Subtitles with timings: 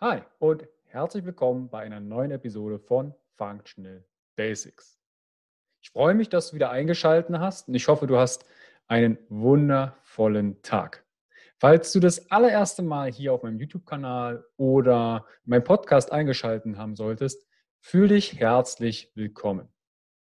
[0.00, 4.04] Hi und herzlich willkommen bei einer neuen Episode von Functional
[4.36, 4.96] Basics.
[5.82, 8.44] Ich freue mich, dass du wieder eingeschaltet hast und ich hoffe, du hast
[8.86, 11.04] einen wundervollen Tag.
[11.58, 17.44] Falls du das allererste Mal hier auf meinem YouTube-Kanal oder meinem Podcast eingeschaltet haben solltest,
[17.80, 19.68] fühle dich herzlich willkommen.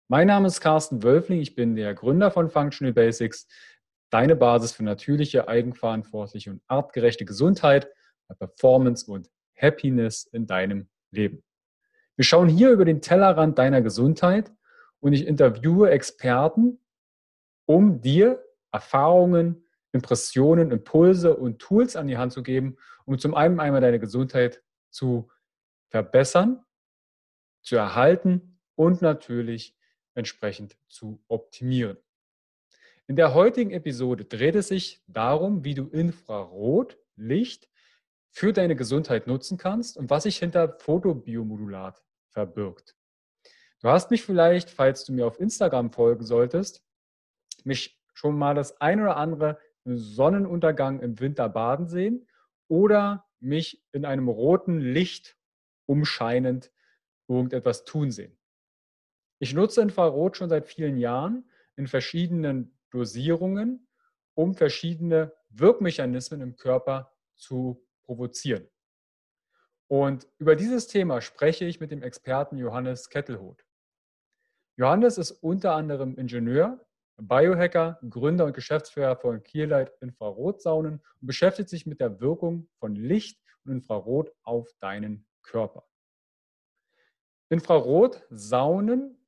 [0.09, 3.47] Mein Name ist Carsten Wölfling, ich bin der Gründer von Functional Basics,
[4.09, 7.91] deine Basis für natürliche, eigenverantwortliche und artgerechte Gesundheit,
[8.39, 9.29] Performance und
[9.61, 11.43] Happiness in deinem Leben.
[12.17, 14.53] Wir schauen hier über den Tellerrand deiner Gesundheit
[15.01, 16.79] und ich interviewe Experten,
[17.67, 23.59] um dir Erfahrungen, Impressionen, Impulse und Tools an die Hand zu geben, um zum einen
[23.59, 25.31] einmal deine Gesundheit zu
[25.89, 26.65] verbessern,
[27.63, 29.77] zu erhalten und natürlich
[30.15, 31.97] entsprechend zu optimieren.
[33.07, 37.69] In der heutigen Episode dreht es sich darum, wie du Infrarotlicht
[38.31, 42.97] für deine Gesundheit nutzen kannst und was sich hinter Fotobiomodulat verbirgt.
[43.81, 46.85] Du hast mich vielleicht, falls du mir auf Instagram folgen solltest,
[47.65, 52.29] mich schon mal das ein oder andere Sonnenuntergang im Winter baden sehen
[52.69, 55.37] oder mich in einem roten Licht
[55.87, 56.71] umscheinend
[57.27, 58.39] irgendetwas tun sehen.
[59.39, 63.89] Ich nutze Infrarot schon seit vielen Jahren in verschiedenen Dosierungen,
[64.35, 68.69] um verschiedene Wirkmechanismen im Körper zu provozieren.
[69.87, 73.65] Und über dieses Thema spreche ich mit dem Experten Johannes Kettelhoth.
[74.77, 76.85] Johannes ist unter anderem Ingenieur,
[77.19, 83.41] Biohacker, Gründer und Geschäftsführer von Clearlight Infrarotsaunen und beschäftigt sich mit der Wirkung von Licht
[83.65, 85.87] und Infrarot auf deinen Körper.
[87.49, 89.25] Infrarotsaunen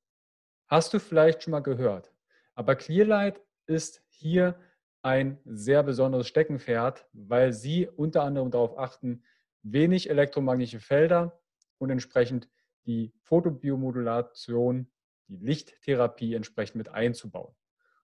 [0.67, 2.13] hast du vielleicht schon mal gehört,
[2.57, 4.59] aber Clearlight ist hier
[5.03, 9.25] ein sehr besonderes Steckenpferd, weil sie unter anderem darauf achten,
[9.63, 11.41] wenig elektromagnetische Felder
[11.79, 12.49] und entsprechend
[12.87, 14.91] die Fotobiomodulation,
[15.29, 17.55] die Lichttherapie entsprechend mit einzubauen.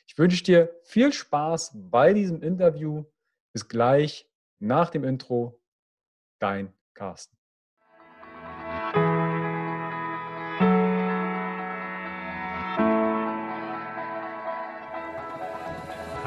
[0.06, 3.04] Ich wünsche dir viel Spaß bei diesem Interview.
[3.52, 5.60] Bis gleich nach dem Intro.
[6.40, 7.39] Dein Carsten.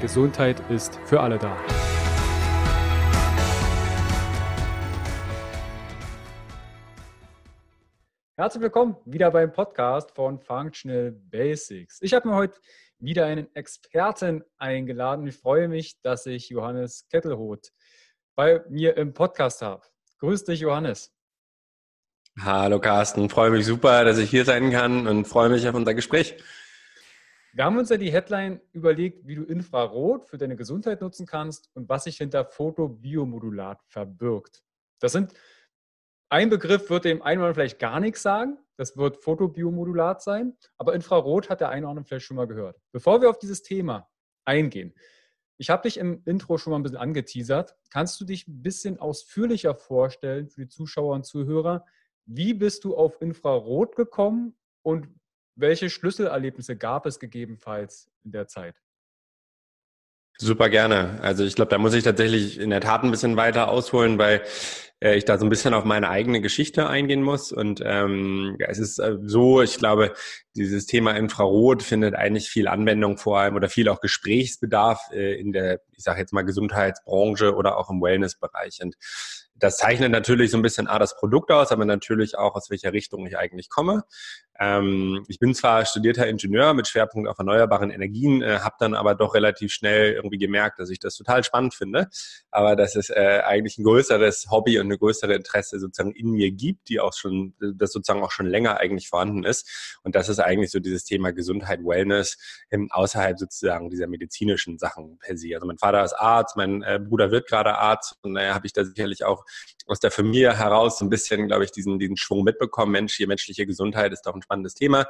[0.00, 1.56] Gesundheit ist für alle da.
[8.36, 12.02] Herzlich willkommen wieder beim Podcast von Functional Basics.
[12.02, 12.60] Ich habe mir heute
[12.98, 15.26] wieder einen Experten eingeladen.
[15.26, 17.72] Ich freue mich, dass ich Johannes Kettelhoth
[18.34, 19.82] bei mir im Podcast habe.
[20.18, 21.10] Grüß dich, Johannes.
[22.38, 25.94] Hallo Carsten, freue mich super, dass ich hier sein kann und freue mich auf unser
[25.94, 26.36] Gespräch.
[27.56, 31.70] Wir haben uns ja die Headline überlegt, wie du Infrarot für deine Gesundheit nutzen kannst
[31.72, 34.62] und was sich hinter Photobiomodulat verbirgt.
[35.00, 35.32] Das sind
[36.28, 38.58] ein Begriff wird dem einen anderen vielleicht gar nichts sagen.
[38.76, 40.54] Das wird Photobiomodulat sein.
[40.76, 42.78] Aber Infrarot hat der eine oder andere vielleicht schon mal gehört.
[42.92, 44.06] Bevor wir auf dieses Thema
[44.44, 44.92] eingehen,
[45.56, 47.74] ich habe dich im Intro schon mal ein bisschen angeteasert.
[47.88, 51.86] Kannst du dich ein bisschen ausführlicher vorstellen für die Zuschauer und Zuhörer?
[52.26, 55.08] Wie bist du auf Infrarot gekommen und
[55.56, 58.76] welche Schlüsselerlebnisse gab es gegebenenfalls in der Zeit?
[60.38, 61.18] Super gerne.
[61.22, 64.42] Also ich glaube, da muss ich tatsächlich in der Tat ein bisschen weiter ausholen, weil
[65.00, 67.52] äh, ich da so ein bisschen auf meine eigene Geschichte eingehen muss.
[67.52, 70.12] Und ähm, es ist äh, so, ich glaube,
[70.54, 75.52] dieses Thema Infrarot findet eigentlich viel Anwendung vor allem oder viel auch Gesprächsbedarf äh, in
[75.52, 78.80] der, ich sage jetzt mal, Gesundheitsbranche oder auch im Wellnessbereich.
[78.82, 78.96] Und
[79.58, 82.92] das zeichnet natürlich so ein bisschen A, das Produkt aus, aber natürlich auch, aus welcher
[82.92, 84.04] Richtung ich eigentlich komme.
[84.58, 89.14] Ähm, ich bin zwar studierter Ingenieur mit Schwerpunkt auf erneuerbaren Energien, äh, habe dann aber
[89.14, 92.08] doch relativ schnell irgendwie gemerkt, dass ich das total spannend finde,
[92.50, 96.50] aber dass es äh, eigentlich ein größeres Hobby und eine größere Interesse sozusagen in mir
[96.52, 99.98] gibt, die auch schon, das sozusagen auch schon länger eigentlich vorhanden ist.
[100.02, 102.38] Und das ist eigentlich so dieses Thema Gesundheit, Wellness
[102.70, 105.54] ähm, außerhalb sozusagen dieser medizinischen Sachen per se.
[105.54, 108.72] Also mein Vater ist Arzt, mein äh, Bruder wird gerade Arzt und daher habe ich
[108.72, 109.45] da sicherlich auch
[109.86, 112.92] aus der Familie heraus so ein bisschen, glaube ich, diesen, diesen Schwung mitbekommen.
[112.92, 115.06] Mensch, hier menschliche Gesundheit ist doch ein spannendes Thema.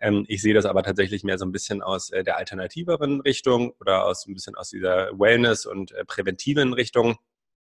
[0.00, 3.72] Ähm, ich sehe das aber tatsächlich mehr so ein bisschen aus äh, der alternativeren Richtung
[3.80, 7.16] oder aus ein bisschen aus dieser Wellness- und äh, präventiven Richtung.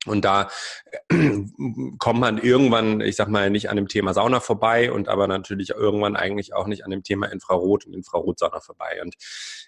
[0.08, 0.50] Und da
[0.92, 1.08] äh,
[2.00, 5.70] kommt man irgendwann, ich sag mal, nicht an dem Thema Sauna vorbei und aber natürlich
[5.70, 9.00] irgendwann eigentlich auch nicht an dem Thema Infrarot und Infrarotsauna vorbei.
[9.02, 9.16] Und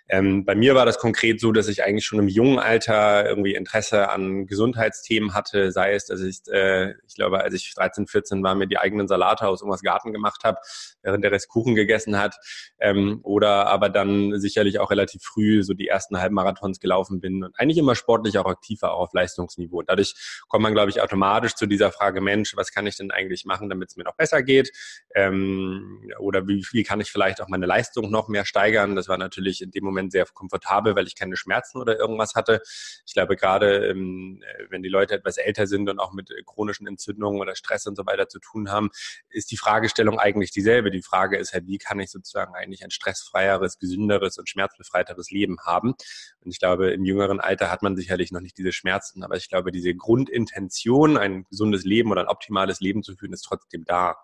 [0.08, 3.56] ähm, bei mir war das konkret so, dass ich eigentlich schon im jungen Alter irgendwie
[3.56, 8.44] Interesse an Gesundheitsthemen hatte, sei es, dass ich, äh, ich glaube, als ich 13, 14
[8.44, 10.58] war, mir die eigenen Salate aus irgendwas Garten gemacht habe,
[11.04, 12.36] während der Rest Kuchen gegessen hat,
[12.80, 17.60] ähm, oder aber dann sicherlich auch relativ früh so die ersten Halbmarathons gelaufen bin und
[17.60, 19.80] eigentlich immer sportlich auch aktiv war, auch auf Leistungsniveau.
[19.80, 20.16] Und dadurch
[20.48, 23.70] kommt man, glaube ich, automatisch zu dieser Frage, Mensch, was kann ich denn eigentlich machen,
[23.70, 24.72] damit es mir noch besser geht?
[25.16, 28.96] Ähm, oder wie, wie kann ich vielleicht auch meine Leistung noch mehr steigern?
[28.96, 32.62] Das war natürlich in dem Moment sehr komfortabel, weil ich keine Schmerzen oder irgendwas hatte.
[33.06, 37.40] Ich glaube, gerade ähm, wenn die Leute etwas älter sind und auch mit chronischen Entzündungen
[37.40, 38.90] oder Stress und so weiter zu tun haben,
[39.30, 40.92] ist die Fragestellung eigentlich dieselbe.
[40.92, 45.58] Die Frage ist halt, wie kann ich sozusagen eigentlich ein stressfreieres, gesünderes und schmerzbefreiteres Leben
[45.66, 45.96] haben?
[46.42, 49.50] Und ich glaube, im jüngeren Alter hat man sicherlich noch nicht diese Schmerzen, aber ich
[49.50, 54.18] glaube, diese Grundintention, ein gesundes Leben oder ein optimales Leben zu führen, ist trotzdem da.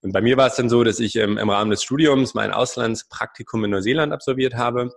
[0.00, 2.52] Und bei mir war es dann so, dass ich ähm, im Rahmen des Studiums mein
[2.52, 4.92] Auslandspraktikum in Neuseeland absolviert habe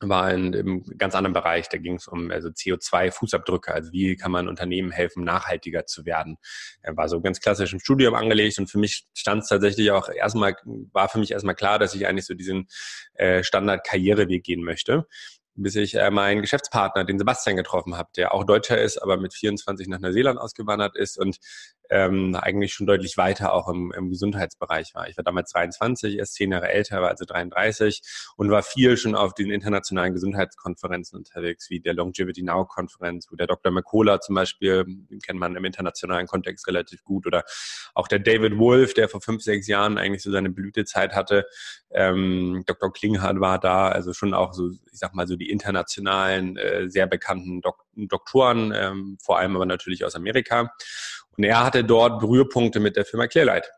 [0.00, 1.68] war in einem ganz anderen Bereich.
[1.68, 6.36] Da ging es um also CO2-Fußabdrücke, also wie kann man Unternehmen helfen, nachhaltiger zu werden.
[6.82, 10.08] Er war so ganz klassisch im Studium angelegt und für mich stand es tatsächlich auch
[10.08, 10.54] erstmal,
[10.92, 12.68] war für mich erstmal klar, dass ich eigentlich so diesen
[13.14, 15.08] äh, Standard-Karriereweg gehen möchte
[15.58, 19.34] bis ich äh, meinen Geschäftspartner, den Sebastian, getroffen habe, der auch Deutscher ist, aber mit
[19.34, 21.18] 24 nach Neuseeland ausgewandert ist.
[21.18, 21.38] Und
[21.90, 25.08] ähm, eigentlich schon deutlich weiter auch im, im Gesundheitsbereich war.
[25.08, 28.02] Ich war damals 23, erst zehn Jahre älter, war also 33
[28.36, 33.36] und war viel schon auf den internationalen Gesundheitskonferenzen unterwegs, wie der Longevity Now Konferenz, wo
[33.36, 33.72] der Dr.
[33.72, 37.44] McCullough zum Beispiel, den kennt man im internationalen Kontext relativ gut, oder
[37.94, 41.46] auch der David Wolf, der vor fünf, sechs Jahren eigentlich so seine Blütezeit hatte.
[41.90, 42.92] Ähm, Dr.
[42.92, 47.06] Klinghardt war da, also schon auch so, ich sag mal so die internationalen, äh, sehr
[47.06, 50.72] bekannten Dok Doktoren, ähm, vor allem aber natürlich aus Amerika.
[51.38, 53.70] Und er hatte dort Berührpunkte mit der Firma Clearlight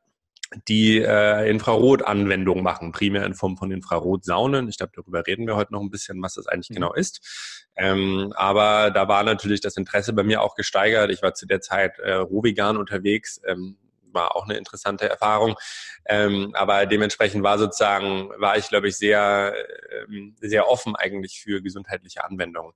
[0.67, 4.69] die äh, Infrarotanwendungen machen, primär in Form von Infrarotsaunen.
[4.69, 6.75] Ich glaube, darüber reden wir heute noch ein bisschen, was das eigentlich mhm.
[6.75, 7.69] genau ist.
[7.77, 11.11] Ähm, aber da war natürlich das Interesse bei mir auch gesteigert.
[11.13, 13.77] Ich war zu der Zeit äh, rohvegan unterwegs, ähm,
[14.13, 15.55] war auch eine interessante Erfahrung.
[16.07, 19.55] Ähm, aber dementsprechend war sozusagen, war ich, glaube ich, sehr,
[20.09, 22.73] ähm, sehr offen eigentlich für gesundheitliche Anwendungen.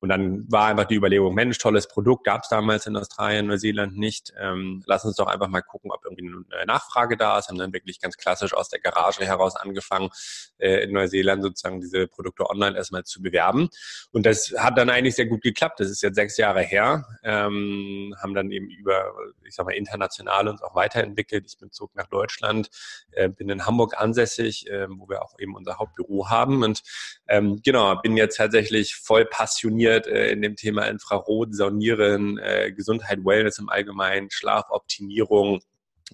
[0.00, 3.96] Und dann war einfach die Überlegung, Mensch, tolles Produkt, gab es damals in Australien, Neuseeland
[3.96, 4.32] nicht.
[4.38, 7.48] Ähm, lass uns doch einfach mal gucken, ob irgendwie eine Nachfrage da ist.
[7.48, 10.10] Haben dann wirklich ganz klassisch aus der Garage heraus angefangen,
[10.58, 13.70] äh, in Neuseeland sozusagen diese Produkte online erstmal zu bewerben.
[14.12, 15.80] Und das hat dann eigentlich sehr gut geklappt.
[15.80, 17.04] Das ist jetzt sechs Jahre her.
[17.24, 19.12] Ähm, haben dann eben über,
[19.44, 21.44] ich sag mal, international uns auch weiterentwickelt.
[21.48, 22.70] Ich bin zurück nach Deutschland,
[23.10, 26.62] äh, bin in Hamburg ansässig, äh, wo wir auch eben unser Hauptbüro haben.
[26.62, 26.82] Und
[27.26, 32.72] ähm, genau, bin jetzt tatsächlich voll passioniert trainiert äh, in dem Thema Infrarot, Saunieren, äh,
[32.72, 35.60] Gesundheit, Wellness im Allgemeinen, Schlafoptimierung,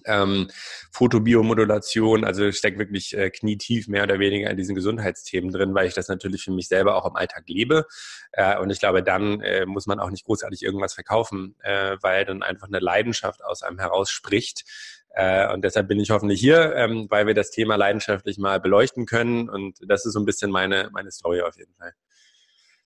[0.03, 0.49] ähm,
[0.91, 5.87] Fotobiomodulation, also ich stecke wirklich äh, knietief mehr oder weniger in diesen Gesundheitsthemen drin, weil
[5.87, 7.85] ich das natürlich für mich selber auch im Alltag lebe.
[8.33, 12.25] Äh, und ich glaube, dann äh, muss man auch nicht großartig irgendwas verkaufen, äh, weil
[12.25, 14.65] dann einfach eine Leidenschaft aus einem heraus spricht.
[15.11, 19.05] Äh, und deshalb bin ich hoffentlich hier, ähm, weil wir das Thema leidenschaftlich mal beleuchten
[19.05, 19.47] können.
[19.49, 21.93] Und das ist so ein bisschen meine, meine Story auf jeden Fall.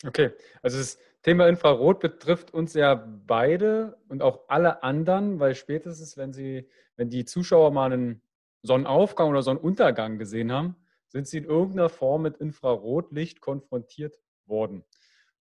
[0.05, 6.15] Okay, also das Thema Infrarot betrifft uns ja beide und auch alle anderen, weil spätestens,
[6.15, 8.21] wenn sie, wenn die Zuschauer mal einen
[8.61, 10.77] Sonnenaufgang oder Sonnenuntergang gesehen haben,
[11.07, 14.85] sind sie in irgendeiner Form mit Infrarotlicht konfrontiert worden.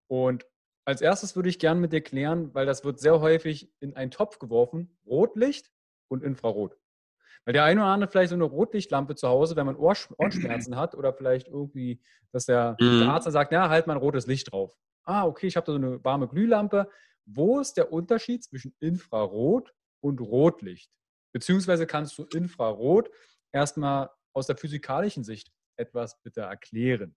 [0.06, 0.46] Und
[0.84, 4.10] als erstes würde ich gerne mit dir klären, weil das wird sehr häufig in einen
[4.10, 5.72] Topf geworfen, Rotlicht
[6.08, 6.76] und Infrarot.
[7.44, 10.94] Weil der eine oder andere vielleicht so eine Rotlichtlampe zu Hause, wenn man Ohrschmerzen hat
[10.94, 12.00] oder vielleicht irgendwie,
[12.32, 13.00] dass der, mhm.
[13.00, 14.76] der Arzt dann sagt, ja, halt mal ein rotes Licht drauf.
[15.04, 16.88] ah, okay, ich habe da so eine warme Glühlampe.
[17.26, 20.90] Wo ist der Unterschied zwischen Infrarot und Rotlicht?
[21.32, 23.10] Beziehungsweise kannst du Infrarot
[23.52, 27.14] erstmal aus der physikalischen Sicht etwas bitte erklären?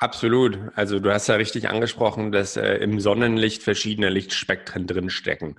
[0.00, 0.58] Absolut.
[0.74, 5.56] Also du hast ja richtig angesprochen, dass äh, im Sonnenlicht verschiedene Lichtspektren drinstecken.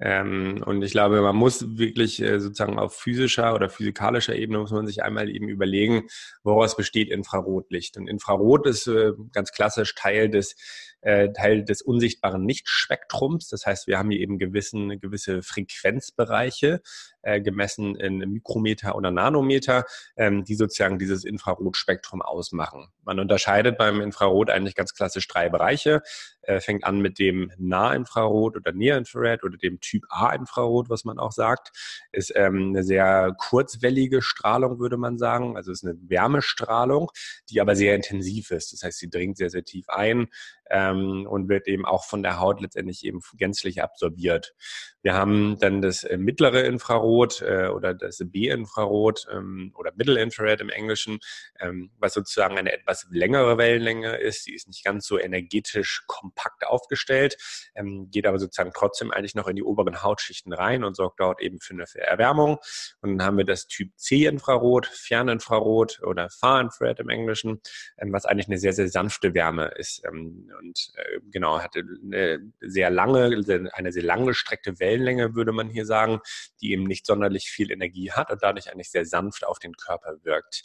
[0.00, 4.72] Ähm, und ich glaube, man muss wirklich äh, sozusagen auf physischer oder physikalischer Ebene muss
[4.72, 6.08] man sich einmal eben überlegen,
[6.42, 7.96] woraus besteht Infrarotlicht.
[7.96, 10.56] Und Infrarot ist äh, ganz klassisch Teil des
[11.04, 13.48] äh, Teil des unsichtbaren Lichtspektrums.
[13.48, 16.80] Das heißt, wir haben hier eben gewissen, gewisse Frequenzbereiche
[17.22, 19.84] äh, gemessen in Mikrometer oder Nanometer,
[20.16, 22.88] ähm, die sozusagen dieses Infrarotspektrum ausmachen.
[23.02, 26.02] Man unterscheidet beim Infrarot eigentlich ganz klassisch drei Bereiche.
[26.46, 31.32] Äh, fängt an mit dem Nahinfrarot oder Near-Infrared oder dem Typ A-Infrarot, was man auch
[31.32, 31.72] sagt.
[32.12, 35.56] Ist ähm, eine sehr kurzwellige Strahlung, würde man sagen.
[35.56, 37.10] Also ist eine Wärmestrahlung,
[37.50, 38.72] die aber sehr intensiv ist.
[38.72, 40.28] Das heißt, sie dringt sehr, sehr tief ein
[40.70, 44.54] ähm, und wird eben auch von der Haut letztendlich eben gänzlich absorbiert.
[45.02, 50.60] Wir haben dann das äh, mittlere Infrarot äh, oder das B-Infrarot ähm, oder Middle Infrared
[50.60, 51.18] im Englischen,
[51.60, 54.46] ähm, was sozusagen eine etwas längere Wellenlänge ist.
[54.46, 57.36] Die ist nicht ganz so energetisch kompakt aufgestellt,
[57.74, 61.40] ähm, geht aber sozusagen trotzdem eigentlich noch in die oberen Hautschichten rein und sorgt dort
[61.40, 62.58] eben für eine Erwärmung.
[63.00, 67.60] Und dann haben wir das Typ C-Infrarot, Ferninfrarot oder Far Infrared im Englischen,
[67.98, 72.40] ähm, was eigentlich eine sehr, sehr sanfte Wärme ist ähm, und äh, genau hatte eine
[72.60, 76.20] sehr lange, eine sehr lange gestreckte Wellen Wellenlänge, würde man hier sagen,
[76.60, 80.16] die eben nicht sonderlich viel Energie hat und dadurch eigentlich sehr sanft auf den Körper
[80.22, 80.62] wirkt.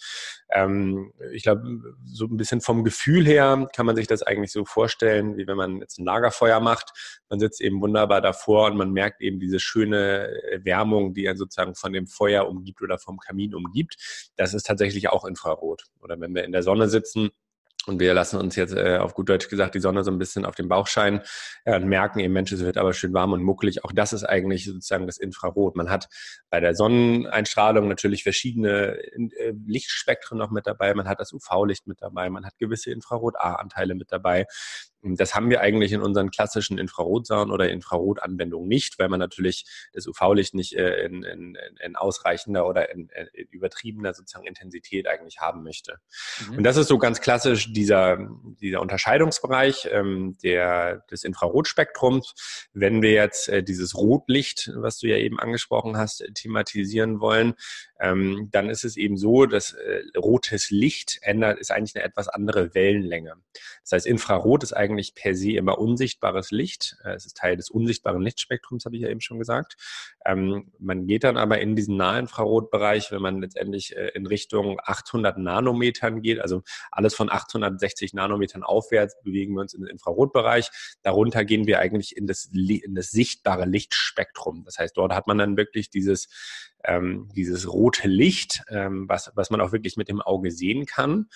[0.50, 1.64] Ähm, ich glaube,
[2.06, 5.58] so ein bisschen vom Gefühl her kann man sich das eigentlich so vorstellen, wie wenn
[5.60, 7.22] man jetzt ein Lagerfeuer macht.
[7.30, 10.30] Man sitzt eben wunderbar davor und man merkt eben diese schöne
[10.64, 14.32] Wärmung, die er sozusagen von dem Feuer umgibt oder vom Kamin umgibt.
[14.36, 15.84] Das ist tatsächlich auch Infrarot.
[16.02, 17.30] Oder wenn wir in der Sonne sitzen,
[17.90, 20.46] und wir lassen uns jetzt äh, auf gut Deutsch gesagt die Sonne so ein bisschen
[20.46, 21.22] auf den Bauch scheinen
[21.66, 23.84] äh, und merken eben, Mensch, es wird aber schön warm und muckelig.
[23.84, 25.76] Auch das ist eigentlich sozusagen das Infrarot.
[25.76, 26.08] Man hat
[26.50, 30.94] bei der Sonneneinstrahlung natürlich verschiedene äh, Lichtspektren noch mit dabei.
[30.94, 32.30] Man hat das UV-Licht mit dabei.
[32.30, 34.46] Man hat gewisse Infrarot-A-Anteile mit dabei.
[35.02, 40.08] Das haben wir eigentlich in unseren klassischen Infrarotsaunen oder Infrarotanwendungen nicht, weil man natürlich das
[40.08, 45.64] UV-Licht nicht äh, in, in, in ausreichender oder in, in, übertriebener sozusagen Intensität eigentlich haben
[45.64, 46.00] möchte.
[46.50, 46.58] Mhm.
[46.58, 48.18] Und das ist so ganz klassisch dieser,
[48.62, 52.70] dieser Unterscheidungsbereich ähm, der, des Infrarotspektrums.
[52.74, 57.54] Wenn wir jetzt äh, dieses Rotlicht, was du ja eben angesprochen hast, thematisieren wollen,
[58.02, 62.28] ähm, dann ist es eben so, dass äh, rotes Licht ändert, ist eigentlich eine etwas
[62.28, 63.36] andere Wellenlänge.
[63.84, 66.98] Das heißt, Infrarot ist eigentlich per se immer unsichtbares Licht.
[67.04, 69.76] Äh, es ist Teil des unsichtbaren Lichtspektrums, habe ich ja eben schon gesagt.
[70.26, 75.38] Ähm, man geht dann aber in diesen Nahinfrarotbereich, wenn man letztendlich äh, in Richtung 800
[75.38, 80.70] Nanometern geht, also alles von 860 Nanometern aufwärts bewegen wir uns in den Infrarotbereich.
[81.04, 84.64] Darunter gehen wir eigentlich in das, in das sichtbare Lichtspektrum.
[84.66, 86.28] Das heißt, dort hat man dann wirklich dieses
[86.84, 91.28] ähm, dieses rote Licht, ähm, was, was man auch wirklich mit dem Auge sehen kann.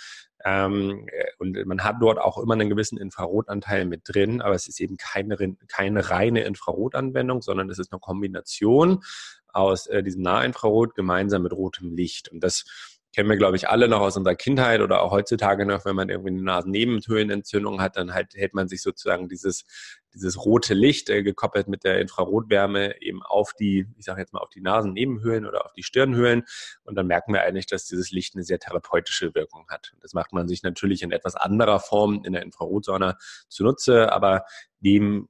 [0.45, 4.67] Ähm, äh, und man hat dort auch immer einen gewissen Infrarotanteil mit drin, aber es
[4.67, 9.03] ist eben keine, keine reine Infrarotanwendung, sondern es ist eine Kombination
[9.47, 12.29] aus äh, diesem Nahinfrarot gemeinsam mit rotem Licht.
[12.29, 12.65] Und das
[13.13, 16.09] kennen wir, glaube ich, alle noch aus unserer Kindheit oder auch heutzutage noch, wenn man
[16.09, 19.65] irgendwie eine Nasennebenhöhlenentzündung hat, dann halt hält man sich sozusagen dieses,
[20.13, 24.39] dieses rote Licht äh, gekoppelt mit der Infrarotwärme eben auf die, ich sage jetzt mal,
[24.39, 26.43] auf die Nasennebenhöhlen oder auf die Stirnhöhlen.
[26.83, 29.93] Und dann merken wir eigentlich, dass dieses Licht eine sehr therapeutische Wirkung hat.
[30.01, 33.17] Das macht man sich natürlich in etwas anderer Form in der Infrarotsonne
[33.47, 34.45] zunutze, aber
[34.79, 35.27] dem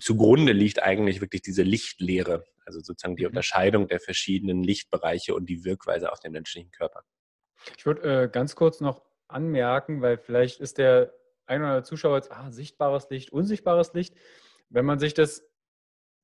[0.00, 3.28] zugrunde liegt eigentlich wirklich diese Lichtlehre, also sozusagen die mhm.
[3.28, 7.02] Unterscheidung der verschiedenen Lichtbereiche und die Wirkweise auf den menschlichen Körper.
[7.76, 11.12] Ich würde äh, ganz kurz noch anmerken, weil vielleicht ist der
[11.46, 14.14] ein oder andere Zuschauer jetzt, ah, sichtbares Licht, unsichtbares Licht.
[14.68, 15.48] Wenn man sich das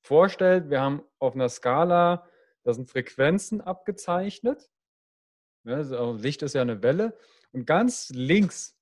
[0.02, 2.26] vorstellt, wir haben auf einer Skala,
[2.64, 4.71] da sind Frequenzen abgezeichnet.
[5.64, 7.17] Ja, also Licht ist ja eine Welle.
[7.52, 8.76] Und ganz links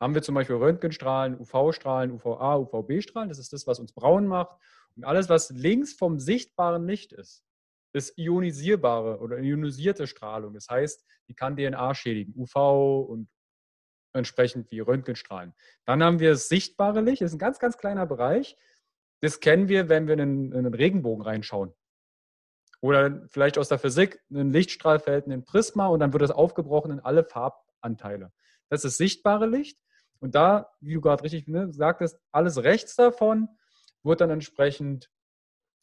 [0.00, 3.28] haben wir zum Beispiel Röntgenstrahlen, UV-Strahlen, UVA, UVB-Strahlen.
[3.28, 4.56] Das ist das, was uns braun macht.
[4.96, 7.44] Und alles, was links vom sichtbaren Licht ist,
[7.92, 10.54] ist ionisierbare oder ionisierte Strahlung.
[10.54, 13.28] Das heißt, die kann DNA schädigen, UV und
[14.16, 15.54] entsprechend wie Röntgenstrahlen.
[15.84, 18.56] Dann haben wir das sichtbare Licht, das ist ein ganz, ganz kleiner Bereich.
[19.20, 21.72] Das kennen wir, wenn wir in einen, in einen Regenbogen reinschauen.
[22.80, 26.30] Oder vielleicht aus der Physik, ein Lichtstrahl fällt in ein Prisma und dann wird es
[26.30, 28.32] aufgebrochen in alle Farbanteile.
[28.68, 29.80] Das ist sichtbare Licht.
[30.18, 33.48] Und da, wie du gerade richtig ne, sagtest, alles rechts davon
[34.02, 35.10] wird dann entsprechend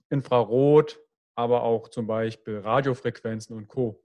[0.09, 0.99] Infrarot,
[1.35, 4.03] aber auch zum Beispiel Radiofrequenzen und Co.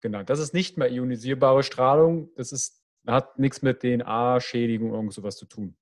[0.00, 0.30] genannt.
[0.30, 5.36] Das ist nicht mehr ionisierbare Strahlung, das ist, hat nichts mit DNA-Schädigung oder irgend sowas
[5.36, 5.76] zu tun.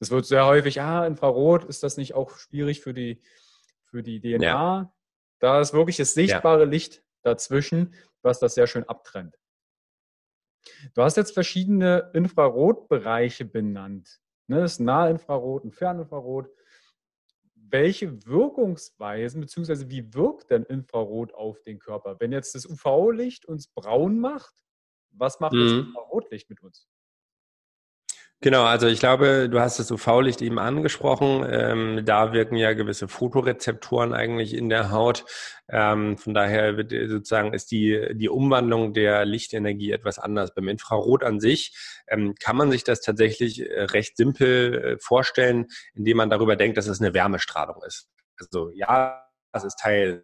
[0.00, 3.22] Das wird sehr häufig, ah, Infrarot, ist das nicht auch schwierig für die,
[3.84, 4.44] für die DNA?
[4.44, 4.94] Ja.
[5.38, 6.68] Da ist wirklich das sichtbare ja.
[6.68, 9.38] Licht dazwischen, was das sehr schön abtrennt.
[10.94, 14.20] Du hast jetzt verschiedene Infrarotbereiche benannt.
[14.46, 16.48] Ne, das Nahinfrarot und Ferninfrarot.
[17.54, 19.88] Welche Wirkungsweisen bzw.
[19.88, 22.16] wie wirkt denn Infrarot auf den Körper?
[22.20, 24.54] Wenn jetzt das UV-Licht uns braun macht,
[25.16, 25.60] was macht mhm.
[25.60, 26.86] das Infrarotlicht mit uns?
[28.44, 31.46] Genau, also ich glaube, du hast das UV-Licht eben angesprochen.
[31.48, 35.24] Ähm, da wirken ja gewisse Fotorezeptoren eigentlich in der Haut.
[35.66, 40.52] Ähm, von daher wird äh, sozusagen ist die, die Umwandlung der Lichtenergie etwas anders.
[40.54, 41.74] Beim Infrarot an sich
[42.06, 46.76] ähm, kann man sich das tatsächlich äh, recht simpel äh, vorstellen, indem man darüber denkt,
[46.76, 48.10] dass es eine Wärmestrahlung ist.
[48.38, 50.20] Also ja, das ist Teil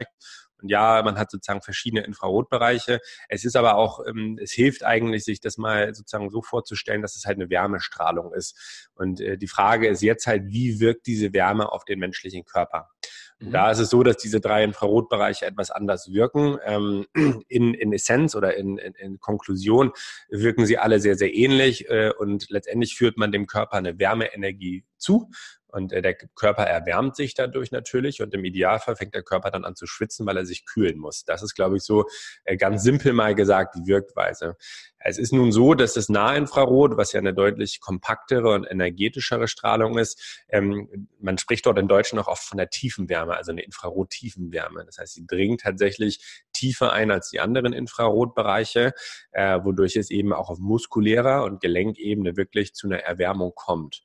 [0.62, 3.00] und ja, man hat sozusagen verschiedene Infrarotbereiche.
[3.28, 7.16] Es ist aber auch, ähm, es hilft eigentlich, sich das mal sozusagen so vorzustellen, dass
[7.16, 8.88] es halt eine Wärmestrahlung ist.
[8.94, 12.88] Und äh, die Frage ist jetzt halt, wie wirkt diese Wärme auf den menschlichen Körper?
[13.40, 13.52] Mhm.
[13.52, 16.58] Da ist es so, dass diese drei Infrarotbereiche etwas anders wirken.
[16.64, 17.06] Ähm,
[17.48, 19.92] in, in Essenz oder in, in, in Konklusion
[20.28, 24.84] wirken sie alle sehr, sehr ähnlich äh, und letztendlich führt man dem Körper eine Wärmeenergie
[24.98, 25.30] zu
[25.72, 29.64] und äh, der Körper erwärmt sich dadurch natürlich und im Idealfall fängt der Körper dann
[29.64, 31.24] an zu schwitzen, weil er sich kühlen muss.
[31.24, 32.06] Das ist, glaube ich, so
[32.44, 34.56] äh, ganz simpel mal gesagt die Wirkweise.
[35.02, 39.96] Es ist nun so, dass das Nahinfrarot, was ja eine deutlich kompaktere und energetischere Strahlung
[39.96, 44.84] ist, ähm, man spricht dort in Deutschen auch oft von der Tiefenwärme, also eine Infrarot-Tiefenwärme.
[44.84, 48.92] Das heißt, sie dringt tatsächlich tiefer ein als die anderen Infrarotbereiche,
[49.32, 54.02] äh, wodurch es eben auch auf muskulärer und Gelenkebene wirklich zu einer Erwärmung kommt.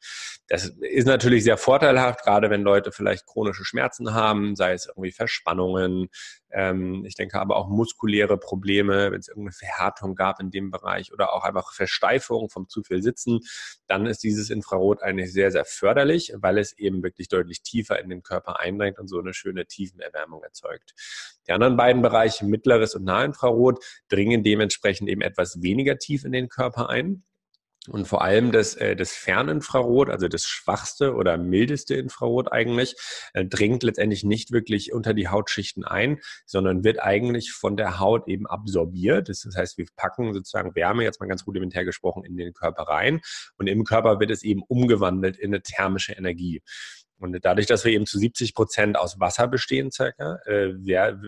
[0.47, 5.11] Das ist natürlich sehr vorteilhaft, gerade wenn Leute vielleicht chronische Schmerzen haben, sei es irgendwie
[5.11, 6.09] Verspannungen,
[6.51, 11.11] ähm, ich denke aber auch muskuläre Probleme, wenn es irgendeine Verhärtung gab in dem Bereich
[11.11, 13.41] oder auch einfach Versteifung vom zu viel Sitzen,
[13.87, 18.09] dann ist dieses Infrarot eigentlich sehr, sehr förderlich, weil es eben wirklich deutlich tiefer in
[18.09, 20.93] den Körper eindringt und so eine schöne Tiefenerwärmung erzeugt.
[21.47, 26.47] Die anderen beiden Bereiche, mittleres und Nahinfrarot, dringen dementsprechend eben etwas weniger tief in den
[26.47, 27.23] Körper ein.
[27.87, 32.95] Und vor allem das, äh, das Ferninfrarot, also das schwachste oder mildeste Infrarot eigentlich,
[33.33, 38.27] äh, dringt letztendlich nicht wirklich unter die Hautschichten ein, sondern wird eigentlich von der Haut
[38.27, 39.29] eben absorbiert.
[39.29, 43.21] Das heißt, wir packen sozusagen Wärme, jetzt mal ganz rudimentär gesprochen, in den Körper rein
[43.57, 46.61] und im Körper wird es eben umgewandelt in eine thermische Energie.
[47.17, 51.21] Und dadurch, dass wir eben zu 70 Prozent aus Wasser bestehen, circa, äh, wir,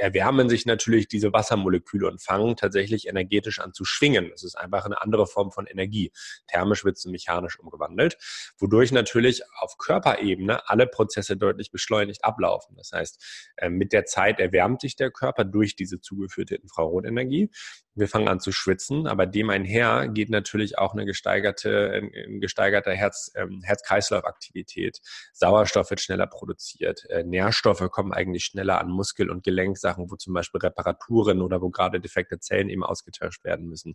[0.00, 4.28] erwärmen sich natürlich diese Wassermoleküle und fangen tatsächlich energetisch an zu schwingen.
[4.30, 6.12] Das ist einfach eine andere Form von Energie.
[6.46, 8.18] Thermisch wird sie mechanisch umgewandelt,
[8.58, 12.76] wodurch natürlich auf Körperebene alle Prozesse deutlich beschleunigt ablaufen.
[12.76, 17.50] Das heißt, äh, mit der Zeit erwärmt sich der Körper durch diese zugeführte Infrarotenergie
[17.94, 22.92] wir fangen an zu schwitzen, aber dem einher geht natürlich auch eine gesteigerte, ein gesteigerter
[22.92, 25.00] Herz, ähm, Herz-Kreislauf-Aktivität.
[25.32, 30.34] Sauerstoff wird schneller produziert, äh, Nährstoffe kommen eigentlich schneller an Muskel- und Gelenksachen, wo zum
[30.34, 33.94] Beispiel Reparaturen oder wo gerade defekte Zellen eben ausgetauscht werden müssen.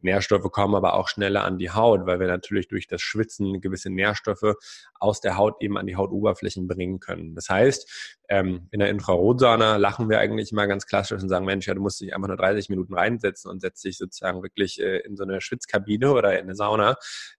[0.00, 3.90] Nährstoffe kommen aber auch schneller an die Haut, weil wir natürlich durch das Schwitzen gewisse
[3.90, 4.54] Nährstoffe
[4.94, 7.34] aus der Haut eben an die Hautoberflächen bringen können.
[7.34, 11.66] Das heißt, ähm, in der Infrarotsauna lachen wir eigentlich immer ganz klassisch und sagen, Mensch,
[11.66, 14.98] ja, du musst dich einfach nur 30 Minuten reinsetzen und setzt dich sozusagen wirklich äh,
[14.98, 16.96] in so eine Schwitzkabine oder in eine Sauna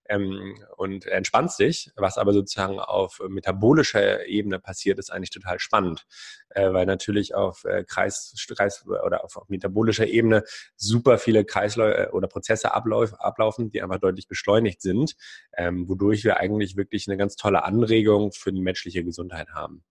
[0.10, 1.92] ähm, und entspannst dich.
[1.96, 6.06] Was aber sozusagen auf metabolischer Ebene passiert, ist eigentlich total spannend,
[6.50, 10.44] äh, weil natürlich auf äh, Kreis, Kreis oder auf, auf, metabolischer Ebene
[10.76, 15.16] super viele Kreisläufe äh, oder Prozesse ablauf, ablaufen, die einfach deutlich beschleunigt sind,
[15.58, 19.84] ähm, wodurch wir eigentlich wirklich eine ganz tolle Anregung für die menschliche Gesundheit haben.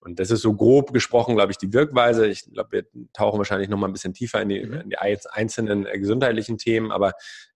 [0.00, 2.26] Und das ist so grob gesprochen, glaube ich, die Wirkweise.
[2.26, 4.80] Ich glaube, wir tauchen wahrscheinlich noch mal ein bisschen tiefer in die, mhm.
[4.80, 7.12] in die einzelnen äh, gesundheitlichen Themen, aber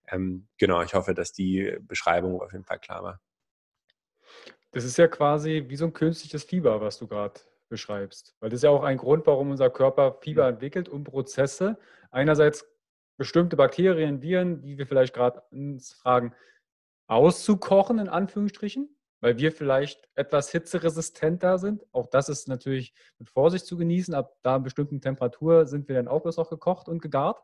[0.07, 3.21] ähm, genau, ich hoffe, dass die Beschreibung auf jeden Fall klar war.
[4.71, 8.35] Das ist ja quasi wie so ein künstliches Fieber, was du gerade beschreibst.
[8.39, 10.53] Weil das ist ja auch ein Grund, warum unser Körper Fieber mhm.
[10.53, 11.79] entwickelt, um Prozesse,
[12.11, 12.65] einerseits
[13.17, 16.33] bestimmte Bakterien, Viren, wie wir vielleicht gerade uns fragen,
[17.07, 18.94] auszukochen, in Anführungsstrichen,
[19.25, 21.83] weil wir vielleicht etwas hitzeresistenter sind.
[21.91, 24.13] Auch das ist natürlich mit Vorsicht zu genießen.
[24.13, 27.41] Ab da bestimmten Temperatur sind wir dann auch bloß noch gekocht und gegart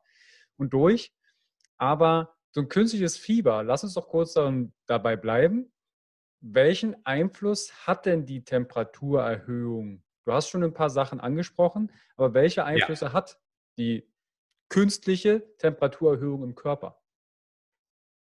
[0.57, 1.11] und durch.
[1.77, 4.37] Aber so ein künstliches Fieber, lass uns doch kurz
[4.85, 5.73] dabei bleiben.
[6.39, 10.03] Welchen Einfluss hat denn die Temperaturerhöhung?
[10.25, 13.13] Du hast schon ein paar Sachen angesprochen, aber welche Einflüsse ja.
[13.13, 13.39] hat
[13.79, 14.07] die
[14.69, 17.00] künstliche Temperaturerhöhung im Körper?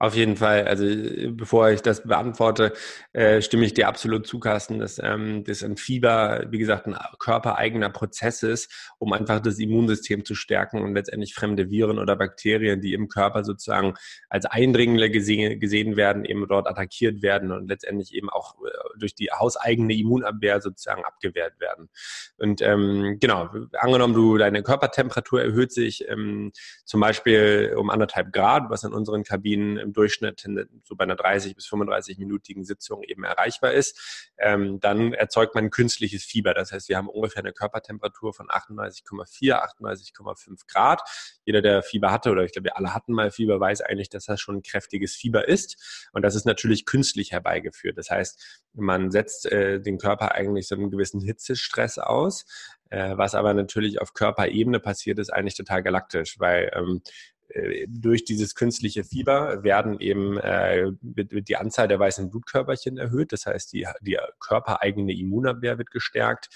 [0.05, 0.69] Auf jeden Fall.
[0.69, 0.85] Also
[1.31, 2.75] bevor ich das beantworte,
[3.14, 6.95] äh, stimme ich dir absolut zu, Carsten, dass ähm, das ein Fieber, wie gesagt, ein
[7.19, 12.83] körpereigener Prozess ist, um einfach das Immunsystem zu stärken und letztendlich fremde Viren oder Bakterien,
[12.83, 13.95] die im Körper sozusagen
[14.29, 19.14] als Eindringlinge gesehen, gesehen werden, eben dort attackiert werden und letztendlich eben auch äh, durch
[19.14, 21.88] die hauseigene Immunabwehr sozusagen abgewehrt werden.
[22.37, 26.53] Und ähm, genau, angenommen, du deine Körpertemperatur erhöht sich ähm,
[26.85, 30.46] zum Beispiel um anderthalb Grad, was in unseren Kabinen im Durchschnitt
[30.85, 36.24] so bei einer 30 bis 35-minütigen Sitzung eben erreichbar ist, ähm, dann erzeugt man künstliches
[36.24, 36.54] Fieber.
[36.54, 41.02] Das heißt, wir haben ungefähr eine Körpertemperatur von 38,4, 38,5 Grad.
[41.44, 44.26] Jeder, der Fieber hatte, oder ich glaube, wir alle hatten mal Fieber, weiß eigentlich, dass
[44.26, 46.09] das schon ein kräftiges Fieber ist.
[46.12, 47.96] Und das ist natürlich künstlich herbeigeführt.
[47.96, 52.44] Das heißt, man setzt äh, den Körper eigentlich so einen gewissen Hitzestress aus.
[52.90, 57.34] Äh, was aber natürlich auf Körperebene passiert, ist eigentlich total galaktisch, weil ähm, äh,
[57.88, 63.33] durch dieses künstliche Fieber werden eben äh, wird, die Anzahl der weißen Blutkörperchen erhöht.
[63.33, 66.49] Das heißt, die, die körpereigene Immunabwehr wird gestärkt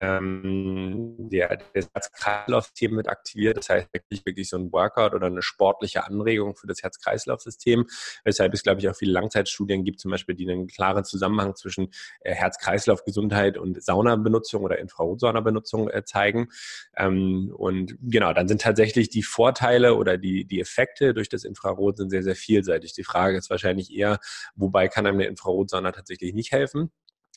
[0.00, 3.56] ähm, der, das Herz-Kreislauf-System wird aktiviert.
[3.56, 7.86] Das heißt wirklich, wirklich so ein Workout oder eine sportliche Anregung für das Herz-Kreislauf-System.
[8.24, 11.90] Weshalb es, glaube ich, auch viele Langzeitstudien gibt, zum Beispiel, die einen klaren Zusammenhang zwischen
[12.20, 16.48] äh, Herz-Kreislauf-Gesundheit und Saunabenutzung oder Infrarotsauna-Benutzung äh, zeigen.
[16.96, 21.96] Ähm, und genau, dann sind tatsächlich die Vorteile oder die, die Effekte durch das Infrarot
[21.96, 22.92] sind sehr, sehr vielseitig.
[22.92, 24.18] Die Frage ist wahrscheinlich eher,
[24.54, 26.92] wobei kann einem eine Infrarotsauna tatsächlich nicht helfen?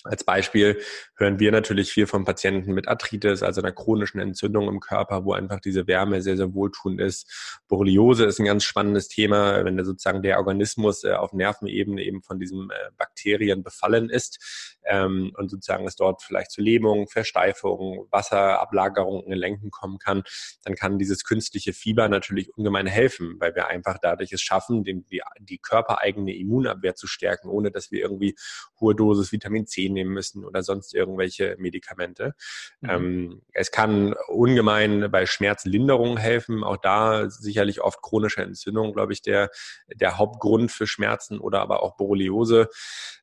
[0.05, 0.79] Als Beispiel
[1.17, 5.33] hören wir natürlich viel von Patienten mit Arthritis, also einer chronischen Entzündung im Körper, wo
[5.33, 7.59] einfach diese Wärme sehr, sehr wohltuend ist.
[7.67, 12.39] Borreliose ist ein ganz spannendes Thema, wenn sozusagen der Organismus äh, auf Nervenebene eben von
[12.39, 19.23] diesen äh, Bakterien befallen ist ähm, und sozusagen es dort vielleicht zu Lähmung, Versteifung, Wasserablagerung
[19.23, 20.21] in Gelenken kommen kann,
[20.63, 25.57] dann kann dieses künstliche Fieber natürlich ungemein helfen, weil wir einfach dadurch es schaffen, die
[25.57, 28.35] körpereigene Immunabwehr zu stärken, ohne dass wir irgendwie
[28.79, 32.35] hohe Dosis Vitamin C nehmen müssen oder sonst irgendwelche Medikamente.
[32.81, 32.89] Mhm.
[32.89, 36.63] Ähm, es kann ungemein bei Schmerzlinderung helfen.
[36.63, 39.49] Auch da sicherlich oft chronische Entzündung, glaube ich, der,
[39.93, 42.69] der Hauptgrund für Schmerzen oder aber auch Borreliose.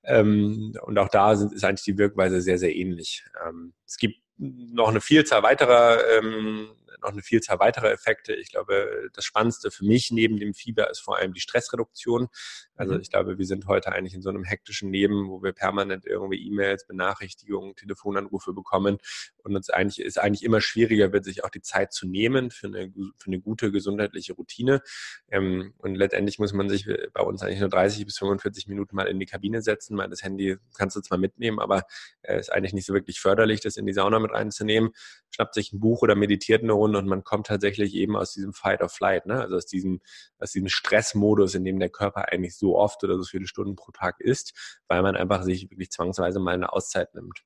[0.04, 3.24] Ähm, und auch da sind, ist eigentlich die Wirkweise sehr, sehr ähnlich.
[3.46, 6.68] Ähm, es gibt noch eine Vielzahl weiterer ähm,
[7.00, 8.35] noch eine Vielzahl weiterer Effekte.
[8.35, 12.28] Ich glaube, das Spannendste für mich neben dem Fieber ist vor allem die Stressreduktion.
[12.74, 13.00] Also mhm.
[13.00, 16.46] ich glaube, wir sind heute eigentlich in so einem hektischen Leben, wo wir permanent irgendwie
[16.46, 18.98] E-Mails, Benachrichtigungen, Telefonanrufe bekommen
[19.38, 22.66] und uns eigentlich ist eigentlich immer schwieriger wird, sich auch die Zeit zu nehmen für
[22.66, 24.83] eine, für eine gute gesundheitliche Routine.
[25.31, 29.07] Ähm, und letztendlich muss man sich bei uns eigentlich nur 30 bis 45 Minuten mal
[29.07, 29.96] in die Kabine setzen.
[29.96, 31.85] Mal das Handy kannst du zwar mitnehmen, aber
[32.22, 34.90] äh, ist eigentlich nicht so wirklich förderlich, das in die Sauna mit reinzunehmen.
[35.35, 38.53] Schnappt sich ein Buch oder meditiert eine Runde und man kommt tatsächlich eben aus diesem
[38.53, 39.40] Fight or Flight, ne?
[39.40, 40.01] also aus diesem,
[40.38, 43.92] aus diesem Stressmodus, in dem der Körper eigentlich so oft oder so viele Stunden pro
[43.92, 47.42] Tag ist, weil man einfach sich wirklich zwangsweise mal eine Auszeit nimmt.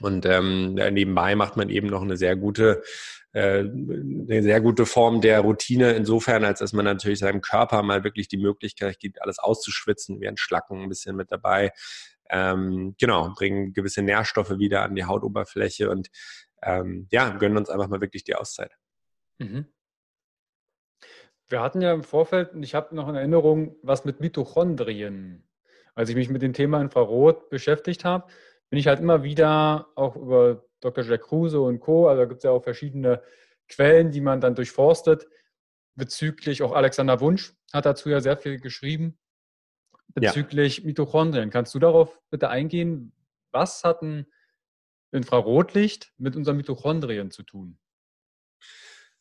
[0.00, 2.82] Und ähm, nebenbei macht man eben noch eine sehr gute
[3.32, 8.04] äh, eine sehr gute Form der Routine insofern, als dass man natürlich seinem Körper mal
[8.04, 11.72] wirklich die Möglichkeit gibt, alles auszuschwitzen, ein Schlacken ein bisschen mit dabei.
[12.28, 16.08] Ähm, genau, bringen gewisse Nährstoffe wieder an die Hautoberfläche und
[16.62, 18.72] ähm, ja, gönnen uns einfach mal wirklich die Auszeit.
[19.38, 19.66] Mhm.
[21.48, 25.46] Wir hatten ja im Vorfeld, und ich habe noch in Erinnerung, was mit Mitochondrien.
[25.94, 28.26] Als ich mich mit dem Thema Infrarot beschäftigt habe,
[28.70, 31.04] bin ich halt immer wieder auch über Dr.
[31.04, 33.22] Jack Kruse und Co., also da gibt es ja auch verschiedene
[33.68, 35.28] Quellen, die man dann durchforstet,
[35.94, 39.18] bezüglich, auch Alexander Wunsch hat dazu ja sehr viel geschrieben,
[40.14, 40.86] bezüglich ja.
[40.86, 41.50] Mitochondrien.
[41.50, 43.12] Kannst du darauf bitte eingehen?
[43.50, 44.31] Was hat ein
[45.12, 47.78] Infrarotlicht mit unseren Mitochondrien zu tun?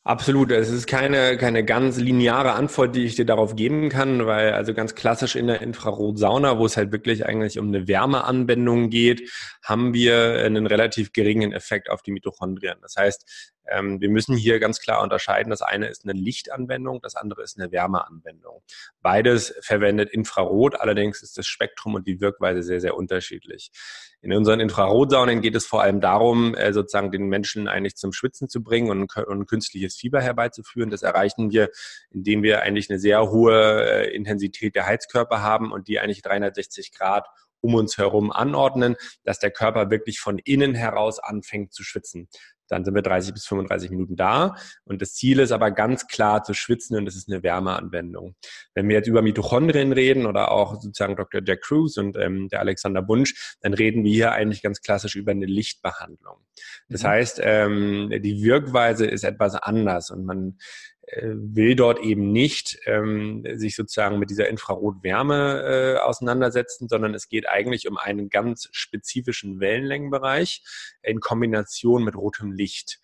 [0.04, 0.50] Absolut.
[0.52, 4.74] Es ist keine, keine ganz lineare Antwort, die ich dir darauf geben kann, weil also
[4.74, 9.30] ganz klassisch in der Infrarotsauna, wo es halt wirklich eigentlich um eine Wärmeanwendung geht,
[9.64, 12.78] haben wir einen relativ geringen Effekt auf die Mitochondrien.
[12.82, 15.50] Das heißt, wir müssen hier ganz klar unterscheiden.
[15.50, 18.62] Das eine ist eine Lichtanwendung, das andere ist eine Wärmeanwendung.
[19.02, 23.72] Beides verwendet Infrarot, allerdings ist das Spektrum und die Wirkweise sehr, sehr unterschiedlich.
[24.22, 28.50] In unseren Infrarotsaunen geht es vor allem darum, äh, sozusagen den Menschen eigentlich zum Schwitzen
[28.50, 30.92] zu bringen und, und künstliches Fieber herbeizuführen.
[30.92, 31.70] Das erreichen wir,
[32.12, 36.92] indem wir eigentlich eine sehr hohe äh, Intensität der Heizkörper haben und die eigentlich 360
[36.94, 37.28] Grad
[37.62, 42.28] um uns herum anordnen, dass der Körper wirklich von innen heraus anfängt zu schwitzen.
[42.72, 44.56] Dann sind wir 30 bis 35 Minuten da.
[44.86, 48.36] Und das Ziel ist aber ganz klar zu schwitzen und das ist eine Wärmeanwendung.
[48.74, 51.42] Wenn wir jetzt über Mitochondrien reden oder auch sozusagen Dr.
[51.46, 55.32] Jack Cruz und ähm, der Alexander Bunsch, dann reden wir hier eigentlich ganz klassisch über
[55.32, 56.38] eine Lichtbehandlung.
[56.88, 57.08] Das mhm.
[57.08, 60.58] heißt, ähm, die Wirkweise ist etwas anders und man
[61.18, 67.50] will dort eben nicht ähm, sich sozusagen mit dieser Infrarotwärme äh, auseinandersetzen, sondern es geht
[67.50, 70.64] eigentlich um einen ganz spezifischen Wellenlängenbereich
[71.02, 73.00] in Kombination mit rotem Licht.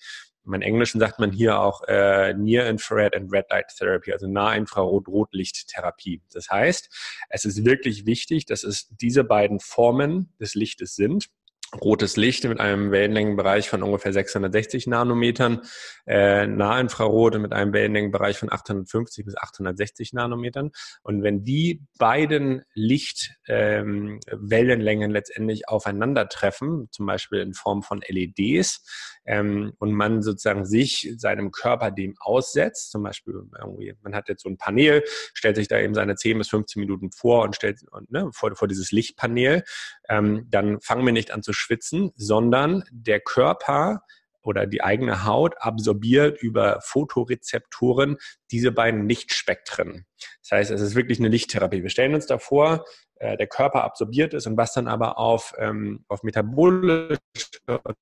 [0.45, 6.21] Im Englischen sagt man hier auch äh, Near Infrared and Red Light Therapy, also Nahinfrarot-Rotlichttherapie.
[6.31, 6.89] Das heißt,
[7.29, 11.29] es ist wirklich wichtig, dass es diese beiden Formen des Lichtes sind
[11.75, 15.61] rotes Licht mit einem Wellenlängenbereich von ungefähr 660 Nanometern,
[16.05, 20.71] äh, Nahinfrarot mit einem Wellenlängenbereich von 850 bis 860 Nanometern.
[21.03, 28.83] Und wenn die beiden Lichtwellenlängen ähm, letztendlich aufeinandertreffen, zum Beispiel in Form von LEDs,
[29.27, 34.43] ähm, und man sozusagen sich seinem Körper dem aussetzt, zum Beispiel irgendwie, man hat jetzt
[34.43, 35.03] so ein Panel,
[35.33, 38.67] stellt sich da eben seine 10 bis 15 Minuten vor und stellt ne, vor, vor
[38.67, 39.63] dieses Lichtpanel,
[40.09, 44.03] ähm, dann fangen wir nicht an zu schwitzen, sondern der Körper
[44.41, 48.17] oder die eigene Haut absorbiert über Photorezeptoren
[48.49, 50.05] diese beiden Lichtspektren.
[50.41, 51.83] Das heißt, es ist wirklich eine Lichttherapie.
[51.83, 56.05] Wir stellen uns davor, äh, der Körper absorbiert ist und was dann aber auf, ähm,
[56.07, 57.19] auf metabolisch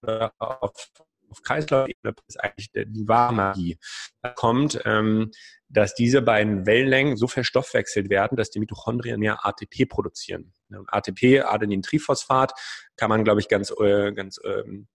[0.06, 0.92] oder auf
[1.36, 3.78] auf Kreislaufebene ist eigentlich die Wahrmagie.
[4.22, 5.32] Da kommt, ähm,
[5.68, 10.54] dass diese beiden Wellenlängen so verstoffwechselt werden, dass die Mitochondrien mehr ATP produzieren.
[10.88, 12.54] ATP, Adenin-Triphosphat,
[12.98, 14.88] kann man, glaube ich, ganz, äh, ganz ähm,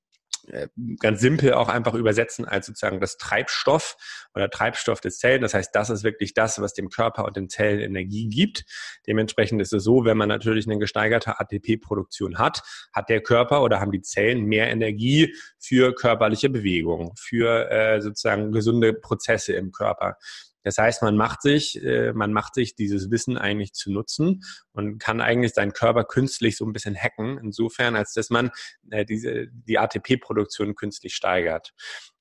[0.49, 3.97] äh, ganz simpel auch einfach übersetzen als sozusagen das Treibstoff
[4.35, 5.43] oder Treibstoff des Zellen.
[5.43, 8.65] Das heißt, das ist wirklich das, was dem Körper und den Zellen Energie gibt.
[9.07, 13.81] Dementsprechend ist es so, wenn man natürlich eine gesteigerte ATP-Produktion hat, hat der Körper oder
[13.81, 20.17] haben die Zellen mehr Energie für körperliche Bewegung, für äh, sozusagen gesunde Prozesse im Körper.
[20.63, 24.43] Das heißt, man macht sich, äh, man macht sich dieses Wissen eigentlich zu nutzen
[24.73, 28.51] und kann eigentlich seinen Körper künstlich so ein bisschen hacken, insofern, als dass man
[28.91, 31.73] äh, diese, die ATP-Produktion künstlich steigert.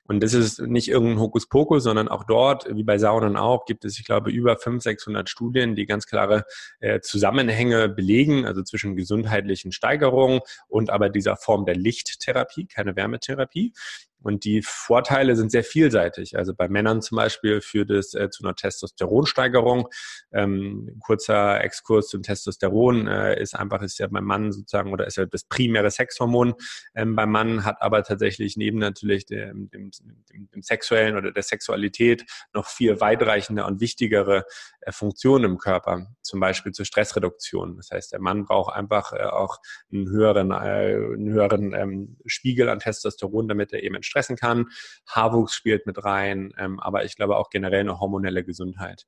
[0.10, 3.99] Und das ist nicht irgendein Hokuspokus, sondern auch dort, wie bei Saunen auch, gibt es,
[3.99, 6.45] ich glaube, über 500, 600 Studien, die ganz klare
[6.80, 13.73] äh, Zusammenhänge belegen, also zwischen gesundheitlichen Steigerungen und aber dieser Form der Lichttherapie, keine Wärmetherapie.
[14.21, 16.38] Und die Vorteile sind sehr vielseitig.
[16.38, 19.88] Also bei Männern zum Beispiel führt es äh, zu einer Testosteronsteigerung.
[20.34, 25.17] Ähm, kurzer Exkurs zum Testosteron äh, ist einfach, ist ja beim Mann sozusagen, oder ist
[25.17, 26.55] ja das primäre Sexhormon
[26.95, 29.91] ähm, beim Mann, hat aber tatsächlich neben natürlich dem, dem,
[30.32, 34.45] dem, dem sexuellen oder der Sexualität noch viel weitreichende und wichtigere
[34.82, 37.77] äh, Funktionen im Körper, zum Beispiel zur Stressreduktion.
[37.77, 39.60] Das heißt, der Mann braucht einfach äh, auch
[39.91, 44.67] einen höheren, äh, einen höheren ähm, Spiegel an Testosteron, damit er eben stressen kann.
[45.08, 49.06] Haarwuchs spielt mit rein, ähm, aber ich glaube auch generell eine hormonelle Gesundheit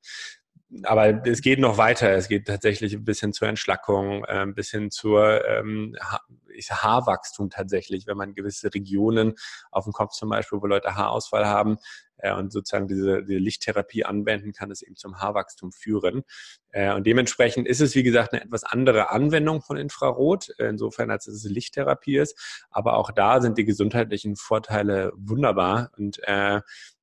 [0.84, 2.10] aber es geht noch weiter.
[2.12, 5.96] Es geht tatsächlich ein bisschen zur Entschlackung, äh, ein bisschen zur ähm,
[6.70, 9.34] Haarwachstum tatsächlich, wenn man gewisse Regionen
[9.70, 11.78] auf dem Kopf zum Beispiel, wo Leute Haarausfall haben,
[12.22, 16.22] äh, und sozusagen diese, diese Lichttherapie anwenden, kann es eben zum Haarwachstum führen.
[16.70, 21.26] Äh, und dementsprechend ist es, wie gesagt, eine etwas andere Anwendung von Infrarot, insofern als
[21.26, 22.64] es Lichttherapie ist.
[22.70, 25.90] Aber auch da sind die gesundheitlichen Vorteile wunderbar.
[25.96, 26.60] Und äh,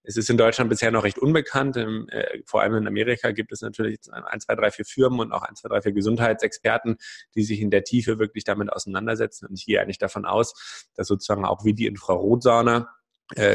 [0.10, 1.78] es ist in Deutschland bisher noch recht unbekannt.
[1.78, 5.32] Im, äh, vor allem in Amerika gibt es natürlich ein, zwei, drei, vier Firmen und
[5.32, 6.98] auch ein, zwei, drei, vier Gesundheitsexperten,
[7.36, 9.46] die sich in der Tiefe wirklich damit auseinandersetzen.
[9.46, 12.90] Und ich gehe eigentlich davon aus, dass sozusagen auch wie die Infrarotsauna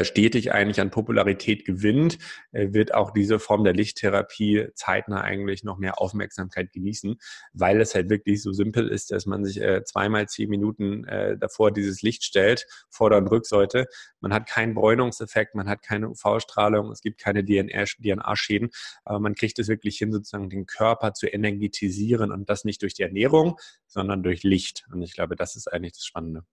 [0.03, 2.17] stetig eigentlich an Popularität gewinnt,
[2.51, 7.17] äh, wird auch diese Form der Lichttherapie zeitnah eigentlich noch mehr Aufmerksamkeit genießen,
[7.53, 11.05] weil es halt wirklich so simpel ist, dass man sich äh, zweimal zehn Minuten
[11.39, 13.87] davor dieses Licht stellt, Vorder- und Rückseite.
[14.19, 18.69] Man hat keinen Bräunungseffekt, man hat keine UV-Strahlung, es gibt keine DNA-Schäden,
[19.03, 22.93] aber man kriegt es wirklich hin, sozusagen den Körper zu energetisieren und das nicht durch
[22.93, 23.57] die Ernährung,
[23.87, 24.85] sondern durch Licht.
[24.91, 26.43] Und ich glaube, das ist eigentlich das Spannende.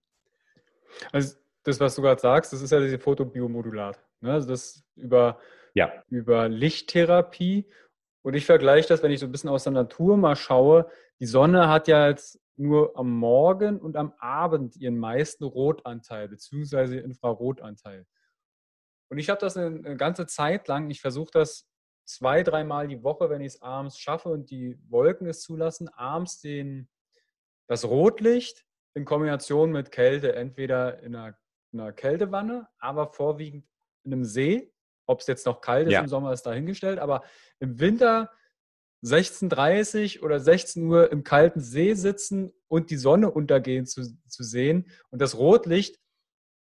[1.11, 3.99] Also das, was du gerade sagst, das ist ja diese Photobiomodulat.
[4.21, 4.33] Ne?
[4.33, 5.39] Also das über,
[5.73, 5.91] ja.
[6.09, 7.69] über Lichttherapie.
[8.21, 10.89] Und ich vergleiche das, wenn ich so ein bisschen aus der Natur mal schaue.
[11.19, 16.97] Die Sonne hat ja jetzt nur am Morgen und am Abend ihren meisten Rotanteil beziehungsweise
[16.97, 18.05] Infrarotanteil.
[19.09, 21.67] Und ich habe das eine, ganze Zeit lang, ich versuche das
[22.05, 26.41] zwei, dreimal die Woche, wenn ich es abends schaffe und die Wolken es zulassen, abends
[26.41, 26.89] den,
[27.67, 31.37] das Rotlicht in Kombination mit Kälte, entweder in einer
[31.73, 33.65] einer Kältewanne, aber vorwiegend
[34.03, 34.71] in einem See.
[35.05, 36.01] Ob es jetzt noch kalt ist ja.
[36.01, 36.99] im Sommer, ist dahingestellt.
[36.99, 37.23] Aber
[37.59, 38.31] im Winter
[39.03, 44.89] 16.30 oder 16 Uhr im kalten See sitzen und die Sonne untergehen zu, zu sehen
[45.09, 45.99] und das Rotlicht,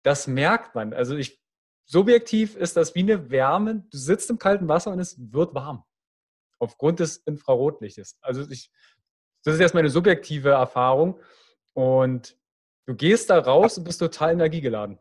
[0.02, 0.94] das merkt man.
[0.94, 1.42] Also ich,
[1.86, 3.84] subjektiv ist das wie eine Wärme.
[3.90, 5.84] Du sitzt im kalten Wasser und es wird warm.
[6.58, 8.16] Aufgrund des Infrarotlichtes.
[8.20, 8.70] Also ich,
[9.42, 11.20] das ist erst meine subjektive Erfahrung.
[11.72, 12.38] Und
[12.90, 14.98] Du gehst da raus und bist total energiegeladen.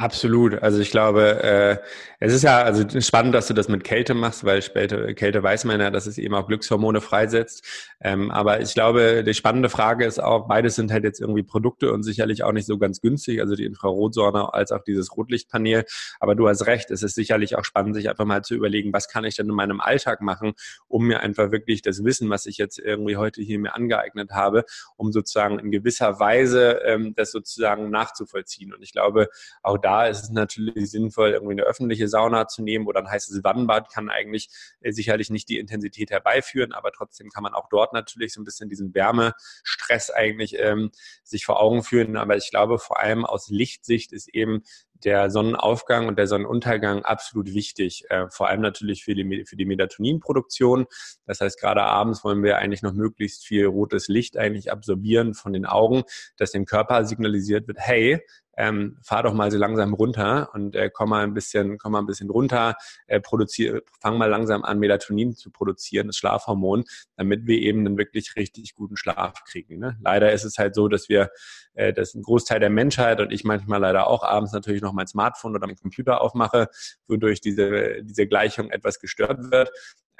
[0.00, 0.54] Absolut.
[0.62, 1.76] Also ich glaube, äh,
[2.20, 5.64] es ist ja also spannend, dass du das mit Kälte machst, weil Kälte, Kälte weiß
[5.66, 7.62] man ja, dass es eben auch Glückshormone freisetzt.
[8.00, 11.92] Ähm, aber ich glaube, die spannende Frage ist auch, beides sind halt jetzt irgendwie Produkte
[11.92, 15.84] und sicherlich auch nicht so ganz günstig, also die Infrarotsonne als auch dieses Rotlichtpanel.
[16.18, 19.06] Aber du hast recht, es ist sicherlich auch spannend, sich einfach mal zu überlegen, was
[19.10, 20.54] kann ich denn in meinem Alltag machen,
[20.88, 24.64] um mir einfach wirklich das Wissen, was ich jetzt irgendwie heute hier mir angeeignet habe,
[24.96, 28.72] um sozusagen in gewisser Weise ähm, das sozusagen nachzuvollziehen.
[28.72, 29.28] Und ich glaube,
[29.62, 33.10] auch da da ist es natürlich sinnvoll, irgendwie eine öffentliche Sauna zu nehmen oder ein
[33.10, 34.48] heißes Wannenbad kann eigentlich
[34.82, 38.44] äh, sicherlich nicht die Intensität herbeiführen, aber trotzdem kann man auch dort natürlich so ein
[38.44, 40.92] bisschen diesen Wärmestress eigentlich ähm,
[41.24, 42.16] sich vor Augen führen.
[42.16, 44.62] Aber ich glaube, vor allem aus Lichtsicht ist eben
[45.04, 48.04] der Sonnenaufgang und der Sonnenuntergang absolut wichtig.
[48.10, 50.86] Äh, vor allem natürlich für die, für die Melatoninproduktion.
[51.26, 55.52] Das heißt, gerade abends wollen wir eigentlich noch möglichst viel rotes Licht eigentlich absorbieren von
[55.52, 56.02] den Augen,
[56.36, 58.20] dass dem Körper signalisiert wird, hey,
[58.60, 62.00] ähm, fahr doch mal so langsam runter und äh, komm mal ein bisschen, komm mal
[62.00, 66.84] ein bisschen runter, äh, produzier, fang mal langsam an, Melatonin zu produzieren, das Schlafhormon,
[67.16, 69.78] damit wir eben einen wirklich richtig guten Schlaf kriegen.
[69.78, 69.96] Ne?
[70.02, 71.30] Leider ist es halt so, dass wir,
[71.72, 75.06] äh, dass ein Großteil der Menschheit und ich manchmal leider auch abends natürlich noch mein
[75.06, 76.68] Smartphone oder mein Computer aufmache,
[77.08, 79.70] wodurch diese, diese Gleichung etwas gestört wird.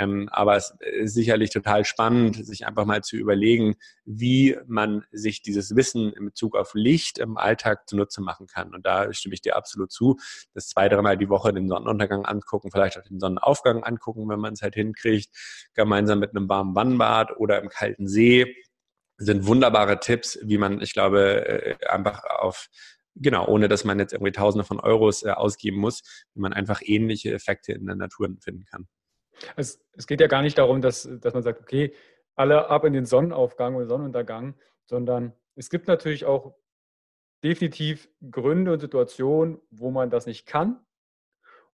[0.00, 3.74] Ähm, aber es ist sicherlich total spannend, sich einfach mal zu überlegen,
[4.06, 8.74] wie man sich dieses Wissen in Bezug auf Licht im Alltag zunutze machen kann.
[8.74, 10.16] Und da stimme ich dir absolut zu,
[10.54, 14.54] das zwei, dreimal die Woche den Sonnenuntergang angucken, vielleicht auch den Sonnenaufgang angucken, wenn man
[14.54, 15.36] es halt hinkriegt,
[15.74, 18.56] gemeinsam mit einem warmen Wannbad oder im kalten See
[19.18, 22.68] sind wunderbare Tipps, wie man, ich glaube, äh, einfach auf
[23.14, 26.02] genau, ohne dass man jetzt irgendwie Tausende von Euros äh, ausgeben muss,
[26.34, 28.88] wie man einfach ähnliche Effekte in der Natur finden kann.
[29.56, 31.94] Es, es geht ja gar nicht darum, dass, dass man sagt, okay,
[32.36, 36.54] alle ab in den Sonnenaufgang oder Sonnenuntergang, sondern es gibt natürlich auch
[37.42, 40.84] definitiv Gründe und Situationen, wo man das nicht kann.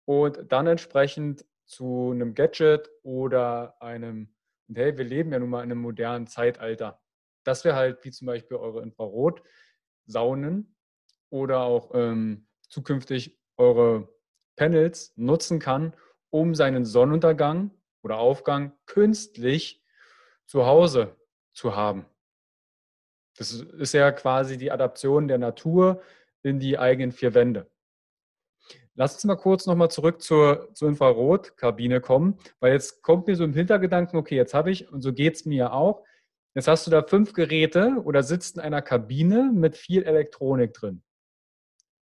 [0.05, 4.35] Und dann entsprechend zu einem Gadget oder einem,
[4.73, 7.03] hey, wir leben ja nun mal in einem modernen Zeitalter,
[7.43, 10.76] dass wir halt, wie zum Beispiel eure Infrarot-Saunen
[11.31, 14.09] oder auch ähm, zukünftig eure
[14.57, 15.95] Panels nutzen kann,
[16.31, 17.71] um seinen Sonnenuntergang
[18.03, 19.83] oder Aufgang künstlich
[20.47, 21.17] zu Hause
[21.53, 22.07] zu haben.
[23.37, 26.03] Das ist ja quasi die Adaption der Natur
[26.43, 27.71] in die eigenen vier Wände.
[28.95, 33.45] Lass uns mal kurz nochmal zurück zur, zur Infrarotkabine kommen, weil jetzt kommt mir so
[33.45, 36.03] im Hintergedanken, okay, jetzt habe ich, und so geht es mir ja auch,
[36.55, 41.03] jetzt hast du da fünf Geräte oder sitzt in einer Kabine mit viel Elektronik drin.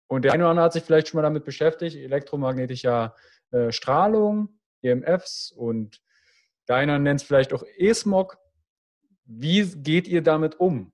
[0.07, 3.14] Und der eine oder andere hat sich vielleicht schon mal damit beschäftigt, elektromagnetischer
[3.51, 6.03] äh, Strahlung, EMFs und
[6.67, 8.38] deiner nennt es vielleicht auch E-Smog.
[9.25, 10.93] Wie geht ihr damit um?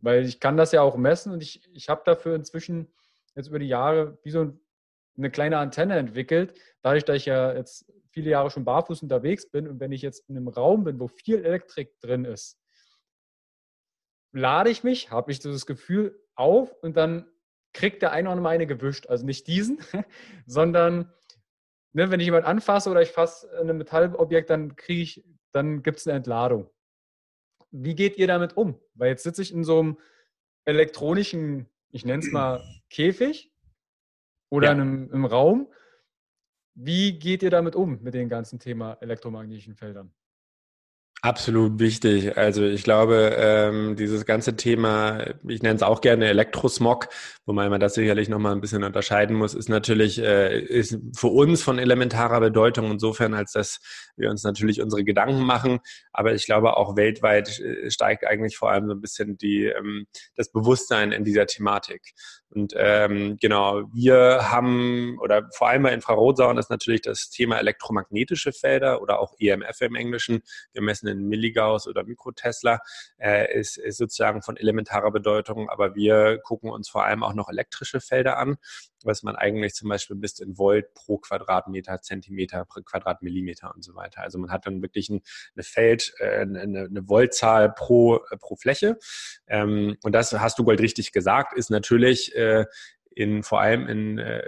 [0.00, 2.92] Weil ich kann das ja auch messen und ich, ich habe dafür inzwischen
[3.34, 4.52] jetzt über die Jahre wie so
[5.16, 9.68] eine kleine Antenne entwickelt, dadurch, dass ich ja jetzt viele Jahre schon barfuß unterwegs bin
[9.68, 12.58] und wenn ich jetzt in einem Raum bin, wo viel Elektrik drin ist,
[14.32, 17.26] lade ich mich, habe ich das Gefühl auf und dann
[17.72, 19.06] kriegt der eine oder andere eine gewischt.
[19.08, 19.78] Also nicht diesen,
[20.46, 21.12] sondern
[21.92, 25.98] ne, wenn ich jemand anfasse oder ich fasse ein Metallobjekt, dann kriege ich, dann gibt
[25.98, 26.70] es eine Entladung.
[27.70, 28.78] Wie geht ihr damit um?
[28.94, 29.98] Weil jetzt sitze ich in so einem
[30.64, 33.52] elektronischen, ich nenne es mal Käfig
[34.50, 34.72] oder ja.
[34.72, 35.72] in einem, im Raum.
[36.74, 40.12] Wie geht ihr damit um mit dem ganzen Thema elektromagnetischen Feldern?
[41.24, 42.36] Absolut wichtig.
[42.36, 47.08] Also ich glaube, ähm, dieses ganze Thema, ich nenne es auch gerne Elektrosmog,
[47.46, 51.62] wobei man das sicherlich nochmal ein bisschen unterscheiden muss, ist natürlich äh, ist für uns
[51.62, 53.78] von elementarer Bedeutung insofern, als dass
[54.16, 55.78] wir uns natürlich unsere Gedanken machen.
[56.12, 60.06] Aber ich glaube auch weltweit äh, steigt eigentlich vor allem so ein bisschen die, ähm,
[60.34, 62.14] das Bewusstsein in dieser Thematik.
[62.54, 68.52] Und ähm, genau, wir haben, oder vor allem bei Infrarotsaunen ist natürlich das Thema elektromagnetische
[68.52, 70.42] Felder oder auch EMF im Englischen.
[70.72, 72.80] Wir messen in Milligauss oder Mikrotesla,
[73.18, 75.70] äh, ist, ist sozusagen von elementarer Bedeutung.
[75.70, 78.56] Aber wir gucken uns vor allem auch noch elektrische Felder an,
[79.06, 83.94] was man eigentlich zum Beispiel bis in Volt pro Quadratmeter, Zentimeter, pro Quadratmillimeter und so
[83.94, 84.22] weiter.
[84.22, 85.22] Also man hat dann wirklich ein,
[85.54, 88.98] eine Feld, äh, eine, eine Voltzahl pro, äh, pro Fläche.
[89.46, 92.66] Ähm, und das hast du gold richtig gesagt, ist natürlich äh,
[93.14, 94.42] in vor allem in, äh,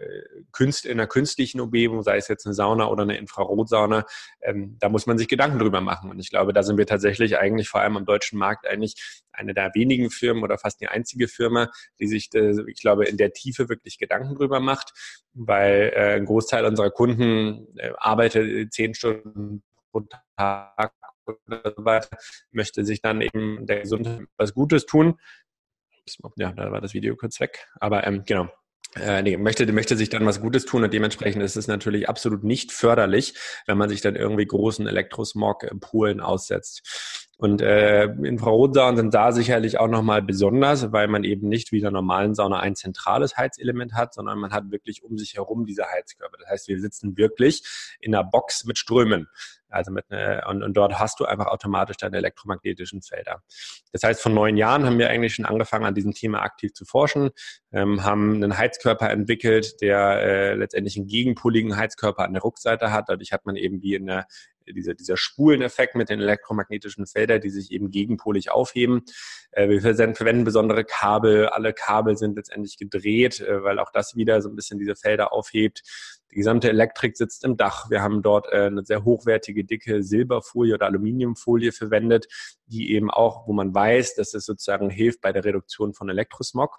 [0.53, 4.05] Künst, in einer künstlichen Umgebung, sei es jetzt eine Sauna oder eine Infrarotsauna,
[4.42, 6.11] ähm, da muss man sich Gedanken drüber machen.
[6.11, 9.55] Und ich glaube, da sind wir tatsächlich eigentlich vor allem am deutschen Markt eigentlich eine
[9.55, 11.70] der wenigen Firmen oder fast die einzige Firma,
[12.01, 14.93] die sich, äh, ich glaube, in der Tiefe wirklich Gedanken drüber macht,
[15.32, 20.03] weil äh, ein Großteil unserer Kunden äh, arbeitet zehn Stunden pro
[20.36, 20.93] Tag
[21.26, 22.16] oder so weiter,
[22.51, 25.18] möchte sich dann eben der Gesundheit was Gutes tun
[26.36, 27.66] ja, da war das Video kurz weg.
[27.80, 28.48] Aber ähm, genau.
[28.96, 32.44] äh, nee, möchte, möchte sich dann was Gutes tun und dementsprechend ist es natürlich absolut
[32.44, 33.34] nicht förderlich,
[33.66, 37.28] wenn man sich dann irgendwie großen Elektrosmog-Polen aussetzt.
[37.37, 41.82] Und äh, Infrarotsaunen sind da sicherlich auch nochmal besonders, weil man eben nicht wie in
[41.82, 45.85] der normalen Sauna ein zentrales Heizelement hat, sondern man hat wirklich um sich herum diese
[45.85, 46.37] Heizkörper.
[46.39, 47.64] Das heißt, wir sitzen wirklich
[48.01, 49.28] in einer Box mit Strömen.
[49.74, 53.43] Also mit ne, und, und dort hast du einfach automatisch deine elektromagnetischen Felder.
[53.91, 56.85] Das heißt, vor neun Jahren haben wir eigentlich schon angefangen, an diesem Thema aktiv zu
[56.85, 57.30] forschen,
[57.72, 63.09] ähm, haben einen Heizkörper entwickelt, der äh, letztendlich einen gegenpoligen Heizkörper an der Rückseite hat.
[63.09, 64.26] Dadurch hat man eben wie in der
[64.67, 69.03] dieser, dieser Spuleneffekt mit den elektromagnetischen Feldern, die sich eben gegenpolig aufheben.
[69.53, 71.49] Äh, wir verwenden besondere Kabel.
[71.49, 75.33] Alle Kabel sind letztendlich gedreht, äh, weil auch das wieder so ein bisschen diese Felder
[75.33, 75.83] aufhebt.
[76.31, 77.91] Die gesamte Elektrik sitzt im Dach.
[77.91, 82.27] Wir haben dort äh, eine sehr hochwertige, dicke Silberfolie oder Aluminiumfolie verwendet,
[82.67, 86.79] die eben auch, wo man weiß, dass es sozusagen hilft bei der Reduktion von Elektrosmog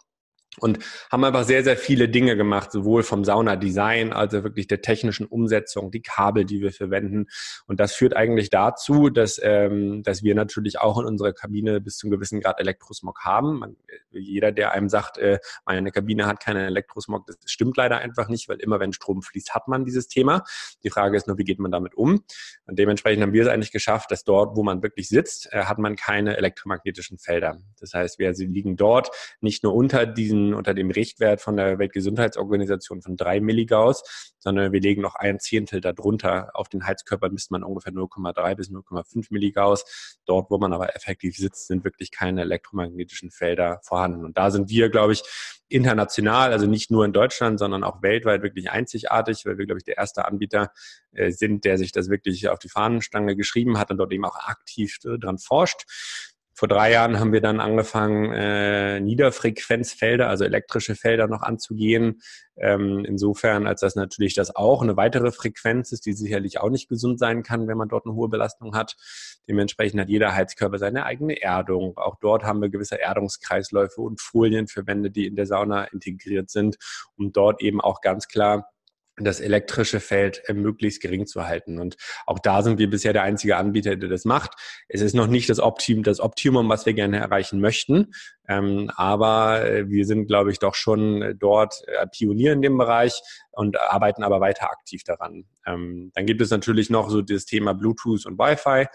[0.60, 0.80] und
[1.12, 5.91] haben einfach sehr, sehr viele Dinge gemacht, sowohl vom Sauna-Design, also wirklich der technischen Umsetzung,
[5.91, 7.28] die Kabel, die wir verwenden.
[7.68, 11.97] Und das führt eigentlich dazu, dass, ähm, dass wir natürlich auch in unserer Kabine bis
[11.97, 13.60] zu einem gewissen Grad Elektrosmog haben.
[13.60, 13.76] Man,
[14.12, 18.47] jeder, der einem sagt, äh, meine Kabine hat keinen Elektrosmog, das stimmt leider einfach nicht,
[18.49, 20.43] weil immer wenn Strom fließt, hat man dieses Thema.
[20.84, 22.24] Die Frage ist nur, wie geht man damit um?
[22.66, 25.78] Und dementsprechend haben wir es eigentlich geschafft, dass dort, wo man wirklich sitzt, äh, hat
[25.80, 27.60] man keine elektromagnetischen Felder.
[27.80, 29.10] Das heißt, wir liegen dort
[29.41, 34.80] nicht nur unter diesen unter dem Richtwert von der Weltgesundheitsorganisation von drei Milligauss, sondern wir
[34.80, 36.52] legen noch ein Zehntel darunter.
[36.54, 40.20] Auf den Heizkörpern misst man ungefähr 0,3 bis 0,5 Milligauss.
[40.26, 44.24] Dort, wo man aber effektiv sitzt, sind wirklich keine elektromagnetischen Felder vorhanden.
[44.24, 45.24] Und da sind wir, glaube ich,
[45.68, 49.84] international, also nicht nur in Deutschland, sondern auch weltweit wirklich einzigartig, weil wir, glaube ich,
[49.84, 50.72] der erste Anbieter
[51.12, 54.36] äh, sind, der sich das wirklich auf die Fahnenstange geschrieben hat und dort eben auch
[54.36, 55.86] aktiv äh, dran forscht.
[56.58, 62.22] Vor drei Jahren haben wir dann angefangen, äh, Niederfrequenzfelder, also elektrische Felder noch anzugehen.
[62.56, 66.88] Ähm, insofern, als das natürlich das auch eine weitere Frequenz ist, die sicherlich auch nicht
[66.88, 68.95] gesund sein kann, wenn man dort eine hohe Belastung hat.
[69.49, 71.97] Dementsprechend hat jeder Heizkörper seine eigene Erdung.
[71.97, 76.78] Auch dort haben wir gewisse Erdungskreisläufe und Folien verwendet, die in der Sauna integriert sind,
[77.18, 78.70] um dort eben auch ganz klar
[79.18, 81.80] das elektrische Feld äh, möglichst gering zu halten.
[81.80, 81.95] Und
[82.26, 84.51] auch da sind wir bisher der einzige Anbieter, der das macht.
[84.88, 88.13] Es ist noch nicht das Optimum, das Optimum, was wir gerne erreichen möchten.
[88.47, 93.22] Ähm, aber äh, wir sind, glaube ich, doch schon dort äh, Pionier in dem Bereich
[93.51, 95.45] und arbeiten aber weiter aktiv daran.
[95.66, 98.88] Ähm, dann gibt es natürlich noch so das Thema Bluetooth und Wi-Fi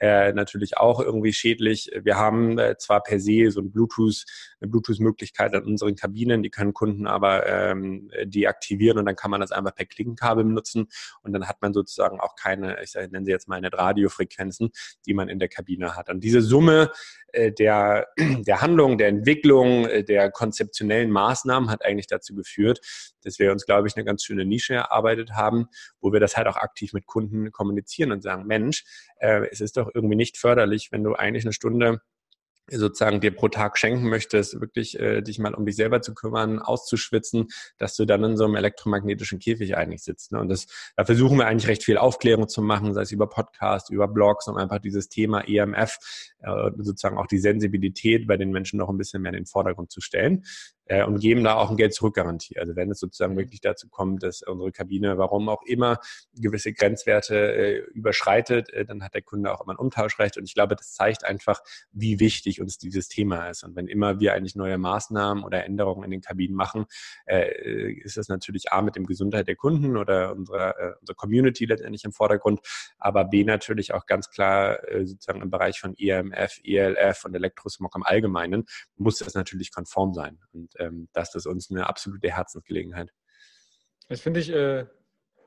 [0.00, 1.90] äh, natürlich auch irgendwie schädlich.
[2.02, 4.24] Wir haben äh, zwar per se so ein Bluetooth,
[4.60, 9.40] eine Bluetooth-Möglichkeit an unseren Kabinen, die können Kunden aber ähm, deaktivieren und dann kann man
[9.40, 10.88] das einfach per Klinkenkabel benutzen
[11.22, 14.70] und dann hat man sozusagen auch keine, ich nenne sie jetzt mal nicht Radiofrequenzen,
[15.06, 16.08] die man in der Kabine hat.
[16.08, 16.90] Und diese Summe
[17.32, 22.80] äh, der, der Handlung, der Entwicklung, äh, der konzeptionellen Maßnahmen hat eigentlich dazu geführt,
[23.22, 25.66] dass wir uns, glaube ich, eine ganz schöne Nische erarbeitet haben,
[26.00, 28.84] wo wir das halt auch aktiv mit Kunden kommunizieren und sagen, Mensch,
[29.18, 32.00] äh, es ist doch irgendwie nicht förderlich, wenn du eigentlich eine Stunde
[32.70, 36.58] sozusagen dir pro Tag schenken möchtest, wirklich äh, dich mal um dich selber zu kümmern,
[36.58, 40.32] auszuschwitzen, dass du dann in so einem elektromagnetischen Käfig eigentlich sitzt.
[40.32, 40.40] Ne?
[40.40, 40.66] Und das,
[40.96, 44.48] da versuchen wir eigentlich recht viel Aufklärung zu machen, sei es über Podcast, über Blogs,
[44.48, 45.98] um einfach dieses Thema EMF,
[46.40, 49.90] äh, sozusagen auch die Sensibilität bei den Menschen noch ein bisschen mehr in den Vordergrund
[49.90, 50.44] zu stellen
[50.88, 52.58] äh, und geben da auch ein Geld-Zurück-Garantie.
[52.58, 53.38] Also wenn es sozusagen mhm.
[53.38, 56.00] wirklich dazu kommt, dass unsere Kabine, warum auch immer,
[56.34, 60.36] gewisse Grenzwerte äh, überschreitet, äh, dann hat der Kunde auch immer ein Umtauschrecht.
[60.36, 61.60] Und ich glaube, das zeigt einfach,
[61.92, 63.64] wie wichtig uns dieses Thema ist.
[63.64, 66.86] Und wenn immer wir eigentlich neue Maßnahmen oder Änderungen in den Kabinen machen,
[67.26, 71.66] äh, ist das natürlich A mit dem Gesundheit der Kunden oder unserer, äh, unserer Community
[71.66, 72.60] letztendlich im Vordergrund,
[72.98, 77.94] aber B natürlich auch ganz klar äh, sozusagen im Bereich von EMF, ELF und Elektrosmog
[77.96, 78.64] im Allgemeinen
[78.96, 80.38] muss das natürlich konform sein.
[80.52, 83.12] Und ähm, das ist uns eine absolute Herzensgelegenheit.
[84.08, 84.86] Das finde ich äh,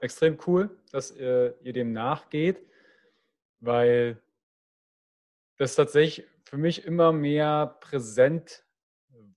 [0.01, 2.65] extrem cool, dass äh, ihr dem nachgeht,
[3.59, 4.21] weil
[5.57, 8.65] das tatsächlich für mich immer mehr präsent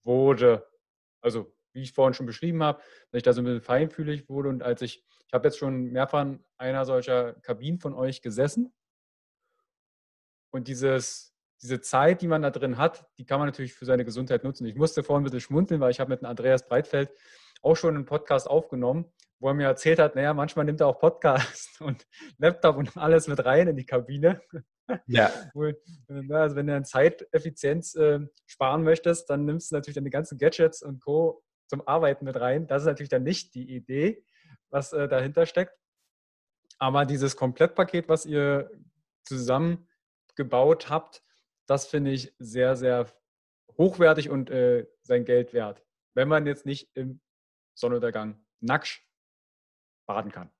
[0.02, 0.66] wurde.
[1.20, 2.80] Also, wie ich vorhin schon beschrieben habe,
[3.10, 5.90] dass ich da so ein bisschen feinfühlig wurde und als ich, ich habe jetzt schon
[5.90, 8.72] mehrfach in einer solcher Kabinen von euch gesessen
[10.50, 14.04] und dieses, diese Zeit, die man da drin hat, die kann man natürlich für seine
[14.04, 14.66] Gesundheit nutzen.
[14.66, 17.10] Ich musste vorhin ein bisschen schmunzeln, weil ich habe mit Andreas Breitfeld
[17.62, 19.06] auch schon einen Podcast aufgenommen,
[19.40, 22.06] wo er mir erzählt hat, naja, manchmal nimmt er auch Podcast und
[22.38, 24.40] Laptop und alles mit rein in die Kabine.
[25.06, 25.32] Ja.
[25.54, 30.82] also wenn du an Zeiteffizienz äh, sparen möchtest, dann nimmst du natürlich deine ganzen Gadgets
[30.82, 31.42] und Co.
[31.66, 32.66] zum Arbeiten mit rein.
[32.66, 34.24] Das ist natürlich dann nicht die Idee,
[34.70, 35.74] was äh, dahinter steckt.
[36.78, 38.70] Aber dieses Komplettpaket, was ihr
[39.24, 41.22] zusammengebaut habt,
[41.66, 43.12] das finde ich sehr, sehr
[43.78, 45.82] hochwertig und äh, sein Geld wert.
[46.14, 47.20] Wenn man jetzt nicht im
[47.74, 49.02] Sonnenuntergang nackt
[50.06, 50.50] baden kann.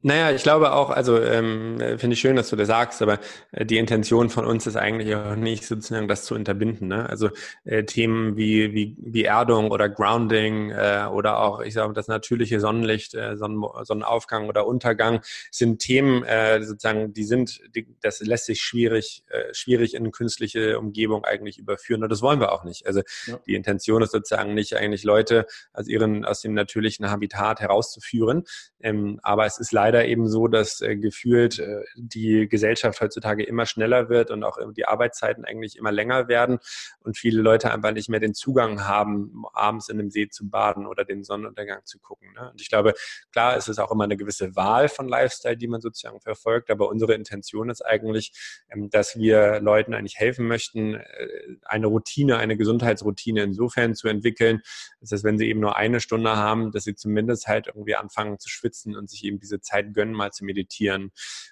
[0.00, 3.18] Naja, ich glaube auch, also ähm, finde ich schön, dass du das sagst, aber
[3.50, 6.86] äh, die Intention von uns ist eigentlich auch nicht sozusagen das zu unterbinden.
[6.86, 7.08] Ne?
[7.08, 7.30] Also
[7.64, 12.60] äh, Themen wie, wie, wie Erdung oder Grounding äh, oder auch, ich sage, das natürliche
[12.60, 15.20] Sonnenlicht, äh, Sonnen, Sonnenaufgang oder Untergang
[15.50, 20.78] sind Themen, äh, sozusagen, die sind, die, das lässt sich schwierig, äh, schwierig in künstliche
[20.78, 22.86] Umgebung eigentlich überführen und das wollen wir auch nicht.
[22.86, 23.40] Also ja.
[23.48, 28.44] die Intention ist sozusagen nicht eigentlich Leute aus ihren, aus dem natürlichen Habitat herauszuführen,
[28.78, 33.42] ähm, aber es ist leider leider eben so, dass äh, gefühlt äh, die Gesellschaft heutzutage
[33.42, 36.58] immer schneller wird und auch die Arbeitszeiten eigentlich immer länger werden
[37.00, 40.86] und viele Leute einfach nicht mehr den Zugang haben, abends in einem See zu baden
[40.86, 42.34] oder den Sonnenuntergang zu gucken.
[42.34, 42.50] Ne?
[42.50, 42.92] Und ich glaube,
[43.32, 46.88] klar, es ist auch immer eine gewisse Wahl von Lifestyle, die man sozusagen verfolgt, aber
[46.88, 48.32] unsere Intention ist eigentlich,
[48.70, 51.28] ähm, dass wir Leuten eigentlich helfen möchten, äh,
[51.62, 54.60] eine Routine, eine Gesundheitsroutine insofern zu entwickeln,
[55.00, 58.50] dass wenn sie eben nur eine Stunde haben, dass sie zumindest halt irgendwie anfangen zu
[58.50, 61.10] schwitzen und sich eben diese Zeit Zeit gönnen, mal zu meditieren.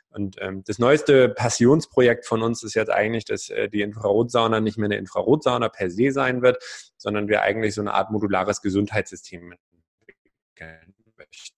[0.09, 4.79] Und ähm, das neueste Passionsprojekt von uns ist jetzt eigentlich, dass äh, die Infrarotsauna nicht
[4.79, 6.63] mehr eine Infrarotsauna per se sein wird,
[6.97, 9.55] sondern wir eigentlich so eine Art modulares Gesundheitssystem
[10.01, 11.56] entwickeln möchten.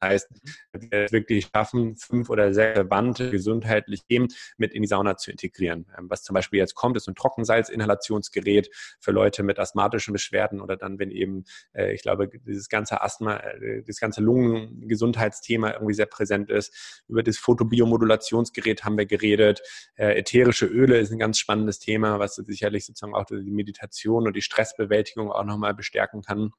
[0.00, 0.30] Das heißt,
[0.72, 0.90] mhm.
[0.90, 5.86] wir wirklich schaffen, fünf oder sechs verwandte gesundheitliche Themen mit in die Sauna zu integrieren.
[5.96, 8.70] Ähm, was zum Beispiel jetzt kommt, ist ein Trockensalzinhalationsgerät
[9.00, 13.36] für Leute mit asthmatischen Beschwerden oder dann, wenn eben, äh, ich glaube, dieses ganze Asthma,
[13.36, 17.02] äh, das ganze Lungengesundheitsthema irgendwie sehr präsent ist.
[17.08, 19.62] Über das Photobiomodulationsgerät haben wir geredet.
[19.96, 24.36] Äh, ätherische Öle ist ein ganz spannendes Thema, was sicherlich sozusagen auch die Meditation und
[24.36, 26.52] die Stressbewältigung auch nochmal bestärken kann.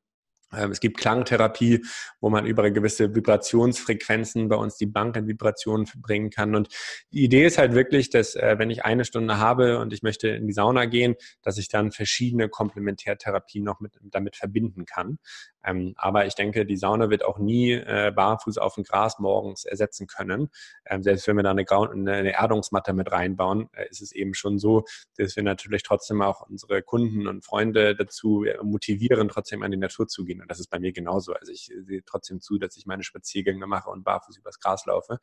[0.54, 1.84] Ähm, es gibt Klangtherapie,
[2.22, 6.56] wo man über gewisse Vibrationsfrequenzen bei uns die Bank in Vibrationen bringen kann.
[6.56, 6.70] Und
[7.12, 10.30] die Idee ist halt wirklich, dass äh, wenn ich eine Stunde habe und ich möchte
[10.30, 15.20] in die Sauna gehen, dass ich dann verschiedene Komplementärtherapien noch mit, damit verbinden kann.
[15.66, 19.66] Ähm, aber ich denke, die Sauna wird auch nie äh, barfuß auf dem Gras morgens
[19.66, 20.50] ersetzen können.
[20.86, 24.60] Ähm, selbst wenn wir da eine, eine Erdungsmatte mit reinbauen, äh, ist es eben schon
[24.60, 24.86] so,
[25.18, 30.08] dass wir natürlich trotzdem auch unsere Kunden und Freunde dazu motivieren, trotzdem an die Natur
[30.08, 30.37] zu gehen.
[30.42, 31.34] Und das ist bei mir genauso.
[31.34, 35.20] Also ich sehe trotzdem zu, dass ich meine Spaziergänge mache und barfuß übers Gras laufe.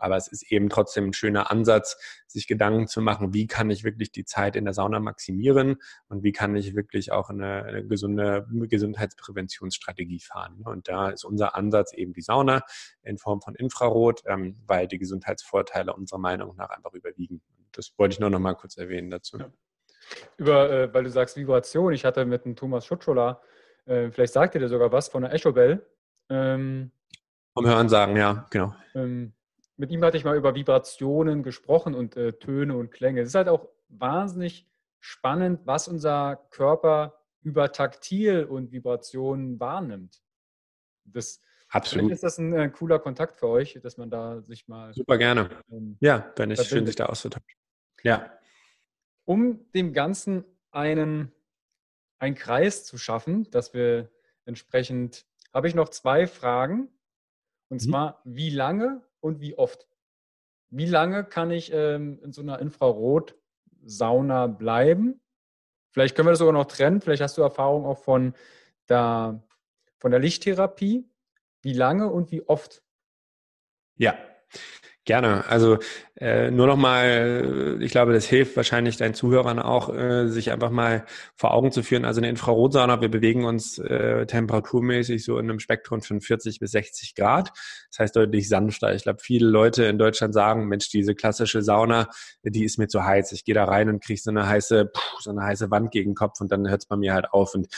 [0.00, 3.84] Aber es ist eben trotzdem ein schöner Ansatz, sich Gedanken zu machen, wie kann ich
[3.84, 5.76] wirklich die Zeit in der Sauna maximieren
[6.08, 10.62] und wie kann ich wirklich auch eine, eine gesunde Gesundheitspräventionsstrategie fahren.
[10.64, 12.62] Und da ist unser Ansatz eben die Sauna
[13.02, 17.42] in Form von Infrarot, ähm, weil die Gesundheitsvorteile unserer Meinung nach einfach überwiegen.
[17.72, 19.38] Das wollte ich nur noch mal kurz erwähnen dazu.
[19.38, 19.52] Ja.
[20.38, 23.40] Über, äh, weil du sagst Vibration, ich hatte mit dem Thomas Schutschola,
[23.86, 25.84] äh, vielleicht sagt ihr dir sogar was von der Echo Bell.
[26.28, 26.90] Ähm,
[27.54, 28.74] Vom Hören sagen, ja, genau.
[28.94, 29.32] Ähm,
[29.76, 33.22] mit ihm hatte ich mal über Vibrationen gesprochen und äh, Töne und Klänge.
[33.22, 34.68] Es ist halt auch wahnsinnig
[35.00, 40.20] spannend, was unser Körper über Taktil und Vibrationen wahrnimmt.
[41.04, 42.12] Das, Absolut.
[42.12, 44.92] ist das ein äh, cooler Kontakt für euch, dass man da sich mal.
[44.92, 45.48] Super gerne.
[45.70, 47.46] Ähm, ja, ist es schön, sich da auszutauschen.
[48.02, 48.30] Ja.
[49.24, 51.32] Um dem Ganzen einen,
[52.20, 54.10] einen Kreis zu schaffen, dass wir
[54.44, 56.88] entsprechend, habe ich noch zwei Fragen.
[57.68, 57.90] Und mhm.
[57.90, 59.88] zwar, wie lange und wie oft?
[60.68, 65.20] Wie lange kann ich ähm, in so einer Infrarotsauna bleiben?
[65.90, 67.00] Vielleicht können wir das sogar noch trennen.
[67.00, 68.34] Vielleicht hast du Erfahrung auch von
[68.88, 69.42] der,
[69.98, 71.08] von der Lichttherapie.
[71.62, 72.82] Wie lange und wie oft?
[73.96, 74.16] Ja,
[75.06, 75.46] Gerne.
[75.48, 75.78] Also
[76.16, 80.70] äh, nur noch mal, ich glaube, das hilft wahrscheinlich deinen Zuhörern auch, äh, sich einfach
[80.70, 82.04] mal vor Augen zu führen.
[82.04, 86.72] Also eine Infrarotsauna, wir bewegen uns äh, temperaturmäßig so in einem Spektrum von 40 bis
[86.72, 87.50] 60 Grad.
[87.88, 88.94] Das heißt deutlich sanfter.
[88.94, 92.08] Ich glaube, viele Leute in Deutschland sagen, Mensch, diese klassische Sauna,
[92.42, 93.32] die ist mir zu heiß.
[93.32, 94.90] Ich gehe da rein und kriege so eine heiße,
[95.20, 97.54] so eine heiße Wand gegen den Kopf und dann hört es bei mir halt auf.
[97.54, 97.68] Und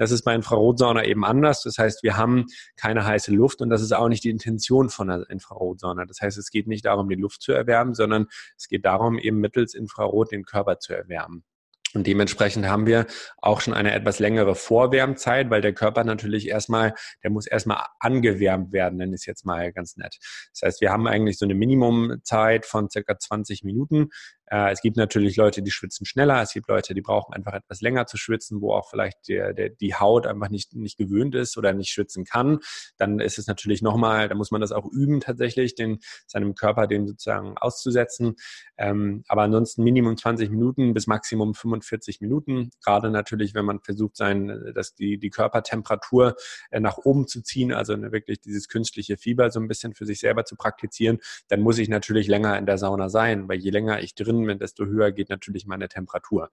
[0.00, 1.62] das ist bei Infrarotsauna eben anders.
[1.62, 2.46] Das heißt, wir haben
[2.76, 6.06] keine heiße Luft und das ist auch nicht die Intention von der Infrarotsauna.
[6.06, 8.26] Das heißt, es geht nicht darum, die Luft zu erwärmen, sondern
[8.56, 11.44] es geht darum, eben mittels Infrarot den Körper zu erwärmen.
[11.92, 13.06] Und dementsprechend haben wir
[13.38, 18.72] auch schon eine etwas längere Vorwärmzeit, weil der Körper natürlich erstmal, der muss erstmal angewärmt
[18.72, 20.16] werden, nenne ich es jetzt mal ganz nett.
[20.52, 24.10] Das heißt, wir haben eigentlich so eine Minimumzeit von circa 20 Minuten,
[24.50, 26.42] äh, es gibt natürlich Leute, die schwitzen schneller.
[26.42, 29.70] Es gibt Leute, die brauchen einfach etwas länger zu schwitzen, wo auch vielleicht der, der,
[29.70, 32.58] die Haut einfach nicht, nicht gewöhnt ist oder nicht schwitzen kann.
[32.98, 36.88] Dann ist es natürlich nochmal, da muss man das auch üben tatsächlich, den, seinem Körper
[36.88, 38.34] den sozusagen auszusetzen.
[38.76, 42.70] Ähm, aber ansonsten Minimum 20 Minuten bis Maximum 45 Minuten.
[42.84, 46.34] Gerade natürlich, wenn man versucht, sein, dass die, die Körpertemperatur
[46.70, 50.06] äh, nach oben zu ziehen, also ne, wirklich dieses künstliche Fieber so ein bisschen für
[50.06, 53.70] sich selber zu praktizieren, dann muss ich natürlich länger in der Sauna sein, weil je
[53.70, 56.50] länger ich drin Wenn desto höher geht natürlich meine Temperatur.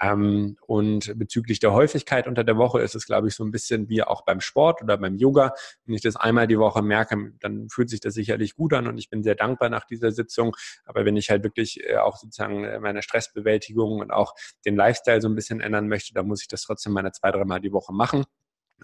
[0.00, 3.88] Ähm, und bezüglich der Häufigkeit unter der Woche ist es, glaube ich, so ein bisschen
[3.88, 5.54] wie auch beim Sport oder beim Yoga.
[5.84, 8.98] Wenn ich das einmal die Woche merke, dann fühlt sich das sicherlich gut an und
[8.98, 10.54] ich bin sehr dankbar nach dieser Sitzung.
[10.84, 15.20] Aber wenn ich halt wirklich äh, auch sozusagen äh, meine Stressbewältigung und auch den Lifestyle
[15.20, 17.92] so ein bisschen ändern möchte, dann muss ich das trotzdem meine zwei, dreimal die Woche
[17.92, 18.24] machen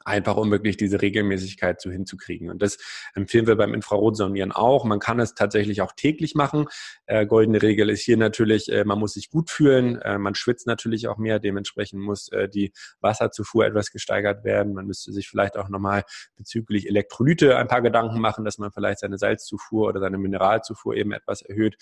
[0.04, 2.50] einfach um wirklich diese Regelmäßigkeit so hinzukriegen.
[2.50, 2.78] Und das
[3.14, 4.84] empfehlen wir beim Infrarotsonieren auch.
[4.84, 6.66] Man kann es tatsächlich auch täglich machen.
[7.06, 10.66] Äh, goldene Regel ist hier natürlich, äh, man muss sich gut fühlen, äh, man schwitzt
[10.66, 14.74] natürlich auch mehr, dementsprechend muss äh, die Wasserzufuhr etwas gesteigert werden.
[14.74, 16.04] Man müsste sich vielleicht auch nochmal
[16.36, 21.12] bezüglich Elektrolyte ein paar Gedanken machen, dass man vielleicht seine Salzzufuhr oder seine Mineralzufuhr eben
[21.12, 21.76] etwas erhöht.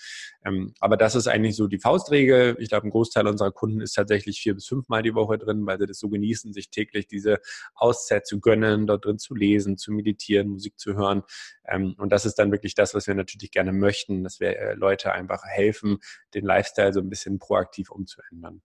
[0.45, 2.57] Ähm, aber das ist eigentlich so die Faustregel.
[2.59, 5.79] Ich glaube, ein Großteil unserer Kunden ist tatsächlich vier bis fünfmal die Woche drin, weil
[5.79, 7.39] sie das so genießen, sich täglich diese
[7.73, 11.23] Aus Auszeit zu gönnen, dort drin zu lesen, zu meditieren, Musik zu hören.
[11.67, 14.73] Ähm, und das ist dann wirklich das, was wir natürlich gerne möchten, dass wir äh,
[14.73, 15.99] Leute einfach helfen,
[16.33, 18.61] den Lifestyle so ein bisschen proaktiv umzuändern.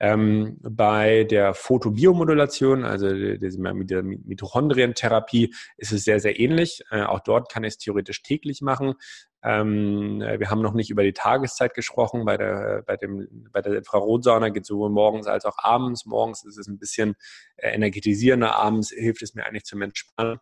[0.00, 6.80] Ähm, bei der Photobiomodulation, also der Mitochondrientherapie, ist es sehr, sehr ähnlich.
[6.90, 8.94] Äh, auch dort kann ich es theoretisch täglich machen.
[9.42, 12.24] Ähm, wir haben noch nicht über die Tageszeit gesprochen.
[12.24, 16.04] Bei der, bei dem, bei der Infrarotsauna geht es sowohl morgens als auch abends.
[16.06, 17.14] Morgens ist es ein bisschen
[17.56, 20.40] äh, energetisierender, abends hilft es mir eigentlich zum Entspannen.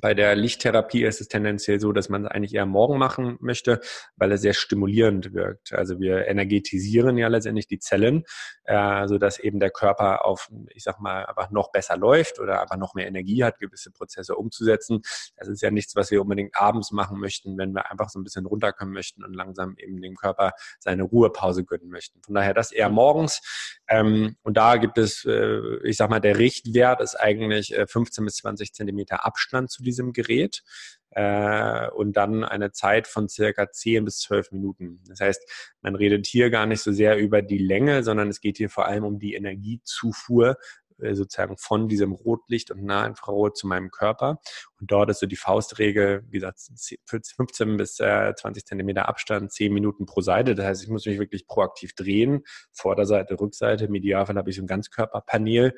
[0.00, 3.80] Bei der Lichttherapie ist es tendenziell so, dass man es eigentlich eher morgen machen möchte,
[4.16, 5.72] weil er sehr stimulierend wirkt.
[5.72, 8.24] Also wir energetisieren ja letztendlich die Zellen,
[8.64, 12.76] äh, sodass eben der Körper auf, ich sag mal, einfach noch besser läuft oder einfach
[12.76, 15.02] noch mehr Energie hat, gewisse Prozesse umzusetzen.
[15.36, 18.24] Das ist ja nichts, was wir unbedingt abends machen möchten, wenn wir einfach so ein
[18.24, 22.20] bisschen runterkommen möchten und langsam eben dem Körper seine Ruhepause gönnen möchten.
[22.22, 23.40] Von daher das eher morgens.
[23.88, 28.24] Ähm, und da gibt es, äh, ich sag mal, der Richtwert ist eigentlich äh, 15
[28.24, 30.62] bis 20 Zentimeter Abstand zu diesem Gerät
[31.10, 35.00] äh, und dann eine Zeit von circa 10 bis 12 Minuten.
[35.08, 38.58] Das heißt, man redet hier gar nicht so sehr über die Länge, sondern es geht
[38.58, 40.58] hier vor allem um die Energiezufuhr,
[40.98, 44.40] äh, sozusagen von diesem Rotlicht und Nahinfrarot zu meinem Körper.
[44.80, 46.60] Und dort ist so die Faustregel, wie gesagt,
[47.06, 50.54] 15 bis 20 Zentimeter Abstand, 10 Minuten pro Seite.
[50.54, 52.44] Das heißt, ich muss mich wirklich proaktiv drehen.
[52.72, 53.86] Vorderseite, Rückseite.
[53.86, 55.74] Im Idealfall habe ich so ein Ganzkörperpanel.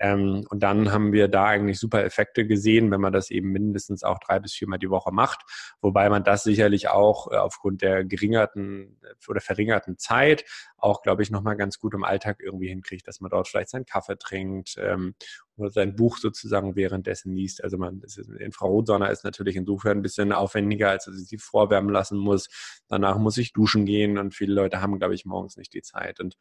[0.00, 4.02] Ähm, und dann haben wir da eigentlich super Effekte gesehen, wenn man das eben mindestens
[4.02, 5.42] auch drei bis viermal die Woche macht.
[5.80, 10.44] Wobei man das sicherlich auch äh, aufgrund der geringerten oder verringerten Zeit
[10.76, 13.86] auch, glaube ich, nochmal ganz gut im Alltag irgendwie hinkriegt, dass man dort vielleicht seinen
[13.86, 15.14] Kaffee trinkt ähm,
[15.56, 17.62] oder sein Buch sozusagen währenddessen liest.
[17.62, 18.02] Also man,
[18.38, 22.48] Infrarotsauna ist natürlich insofern ein bisschen aufwendiger, als dass ich sie vorwärmen lassen muss.
[22.88, 26.20] Danach muss ich duschen gehen und viele Leute haben, glaube ich, morgens nicht die Zeit.
[26.20, 26.36] Und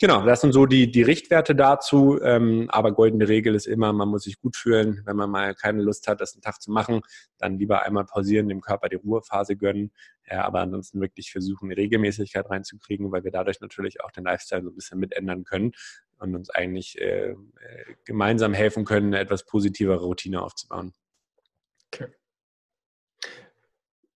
[0.00, 2.20] Genau, das sind so die, die Richtwerte dazu.
[2.22, 5.02] Ähm, aber goldene Regel ist immer, man muss sich gut fühlen.
[5.04, 7.00] Wenn man mal keine Lust hat, das einen Tag zu machen,
[7.38, 9.90] dann lieber einmal pausieren, dem Körper die Ruhephase gönnen.
[10.30, 14.70] Ja, aber ansonsten wirklich versuchen, Regelmäßigkeit reinzukriegen, weil wir dadurch natürlich auch den Lifestyle so
[14.70, 15.72] ein bisschen mitändern können
[16.18, 17.34] und uns eigentlich äh
[18.04, 20.92] gemeinsam helfen können, eine etwas positivere Routine aufzubauen.
[21.92, 22.06] Okay.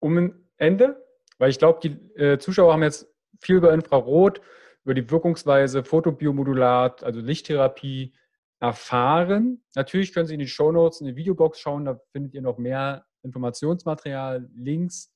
[0.01, 1.07] Um ein Ende,
[1.39, 3.07] weil ich glaube, die äh, Zuschauer haben jetzt
[3.41, 4.41] viel über Infrarot
[4.89, 8.14] über die Wirkungsweise Photobiomodulat, also Lichttherapie,
[8.59, 9.62] erfahren.
[9.74, 13.05] Natürlich können Sie in die Shownotes, in die Videobox schauen, da findet ihr noch mehr
[13.22, 15.12] Informationsmaterial, Links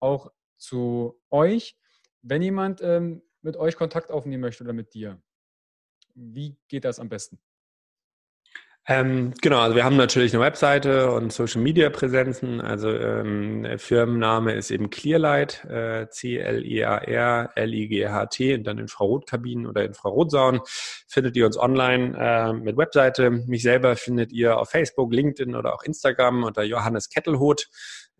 [0.00, 1.76] auch zu euch.
[2.22, 5.20] Wenn jemand ähm, mit euch Kontakt aufnehmen möchte oder mit dir,
[6.14, 7.38] wie geht das am besten?
[8.90, 12.60] Ähm, genau, also wir haben natürlich eine Webseite und Social Media Präsenzen.
[12.60, 16.94] Also ähm, der Firmenname ist eben Clearlight, äh, C-L-I-A-R-L-I-G-H-T
[18.54, 20.62] und dann Infrarotkabinen oder Infrarotsaunen.
[21.06, 23.30] Findet ihr uns online äh, mit Webseite.
[23.30, 27.68] Mich selber findet ihr auf Facebook, LinkedIn oder auch Instagram unter Johannes Kettelhut.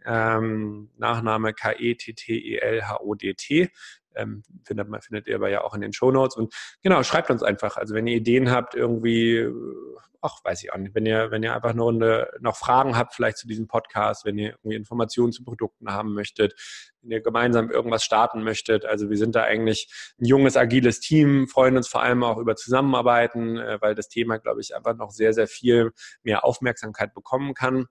[0.06, 3.70] Ähm, Nachname K-E-T-T-E-L-H-O-D-T.
[4.14, 6.36] Ähm, findet, man, findet ihr aber ja auch in den Show Notes.
[6.36, 7.76] Und genau, schreibt uns einfach.
[7.76, 9.48] Also wenn ihr Ideen habt, irgendwie
[10.22, 13.14] ach, weiß ich auch nicht, wenn ihr, wenn ihr einfach eine Runde noch Fragen habt,
[13.14, 16.54] vielleicht zu diesem Podcast, wenn ihr irgendwie Informationen zu Produkten haben möchtet,
[17.02, 18.84] wenn ihr gemeinsam irgendwas starten möchtet.
[18.84, 19.90] Also wir sind da eigentlich
[20.20, 24.38] ein junges, agiles Team, freuen uns vor allem auch über Zusammenarbeiten, äh, weil das Thema,
[24.38, 25.92] glaube ich, einfach noch sehr, sehr viel
[26.22, 27.86] mehr Aufmerksamkeit bekommen kann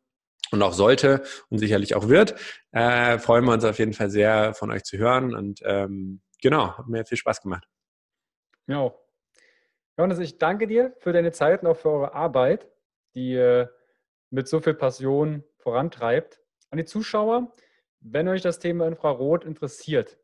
[0.51, 2.35] und auch sollte und sicherlich auch wird.
[2.71, 6.77] Äh, freuen wir uns auf jeden Fall sehr, von euch zu hören und ähm, genau,
[6.77, 7.67] hat mir viel Spaß gemacht.
[8.67, 8.93] Ja,
[9.97, 12.69] Johannes, ich danke dir für deine Zeit und auch für eure Arbeit,
[13.15, 13.75] die ihr
[14.29, 16.39] mit so viel Passion vorantreibt.
[16.69, 17.51] An die Zuschauer,
[17.99, 20.17] wenn euch das Thema Infrarot interessiert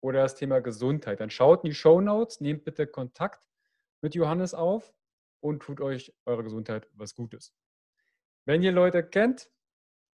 [0.00, 3.44] oder das Thema Gesundheit, dann schaut in die Show Notes, nehmt bitte Kontakt
[4.00, 4.94] mit Johannes auf
[5.40, 7.52] und tut euch eure Gesundheit was Gutes.
[8.46, 9.50] Wenn ihr Leute kennt,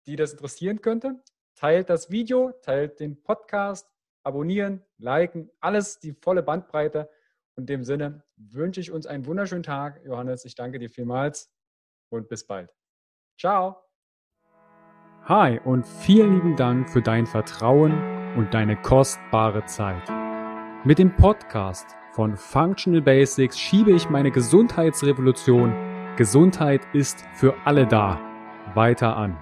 [0.06, 1.22] die das interessieren könnte,
[1.56, 3.90] teilt das Video, teilt den Podcast,
[4.24, 7.10] abonnieren, liken, alles die volle Bandbreite.
[7.56, 10.02] Und in dem Sinne wünsche ich uns einen wunderschönen Tag.
[10.06, 11.54] Johannes, ich danke dir vielmals
[12.10, 12.74] und bis bald.
[13.40, 13.78] Ciao.
[15.26, 17.94] Hi und vielen lieben Dank für dein Vertrauen
[18.36, 20.10] und deine kostbare Zeit.
[20.86, 25.74] Mit dem Podcast von Functional Basics schiebe ich meine Gesundheitsrevolution
[26.18, 28.20] Gesundheit ist für alle da
[28.76, 29.42] weiter an.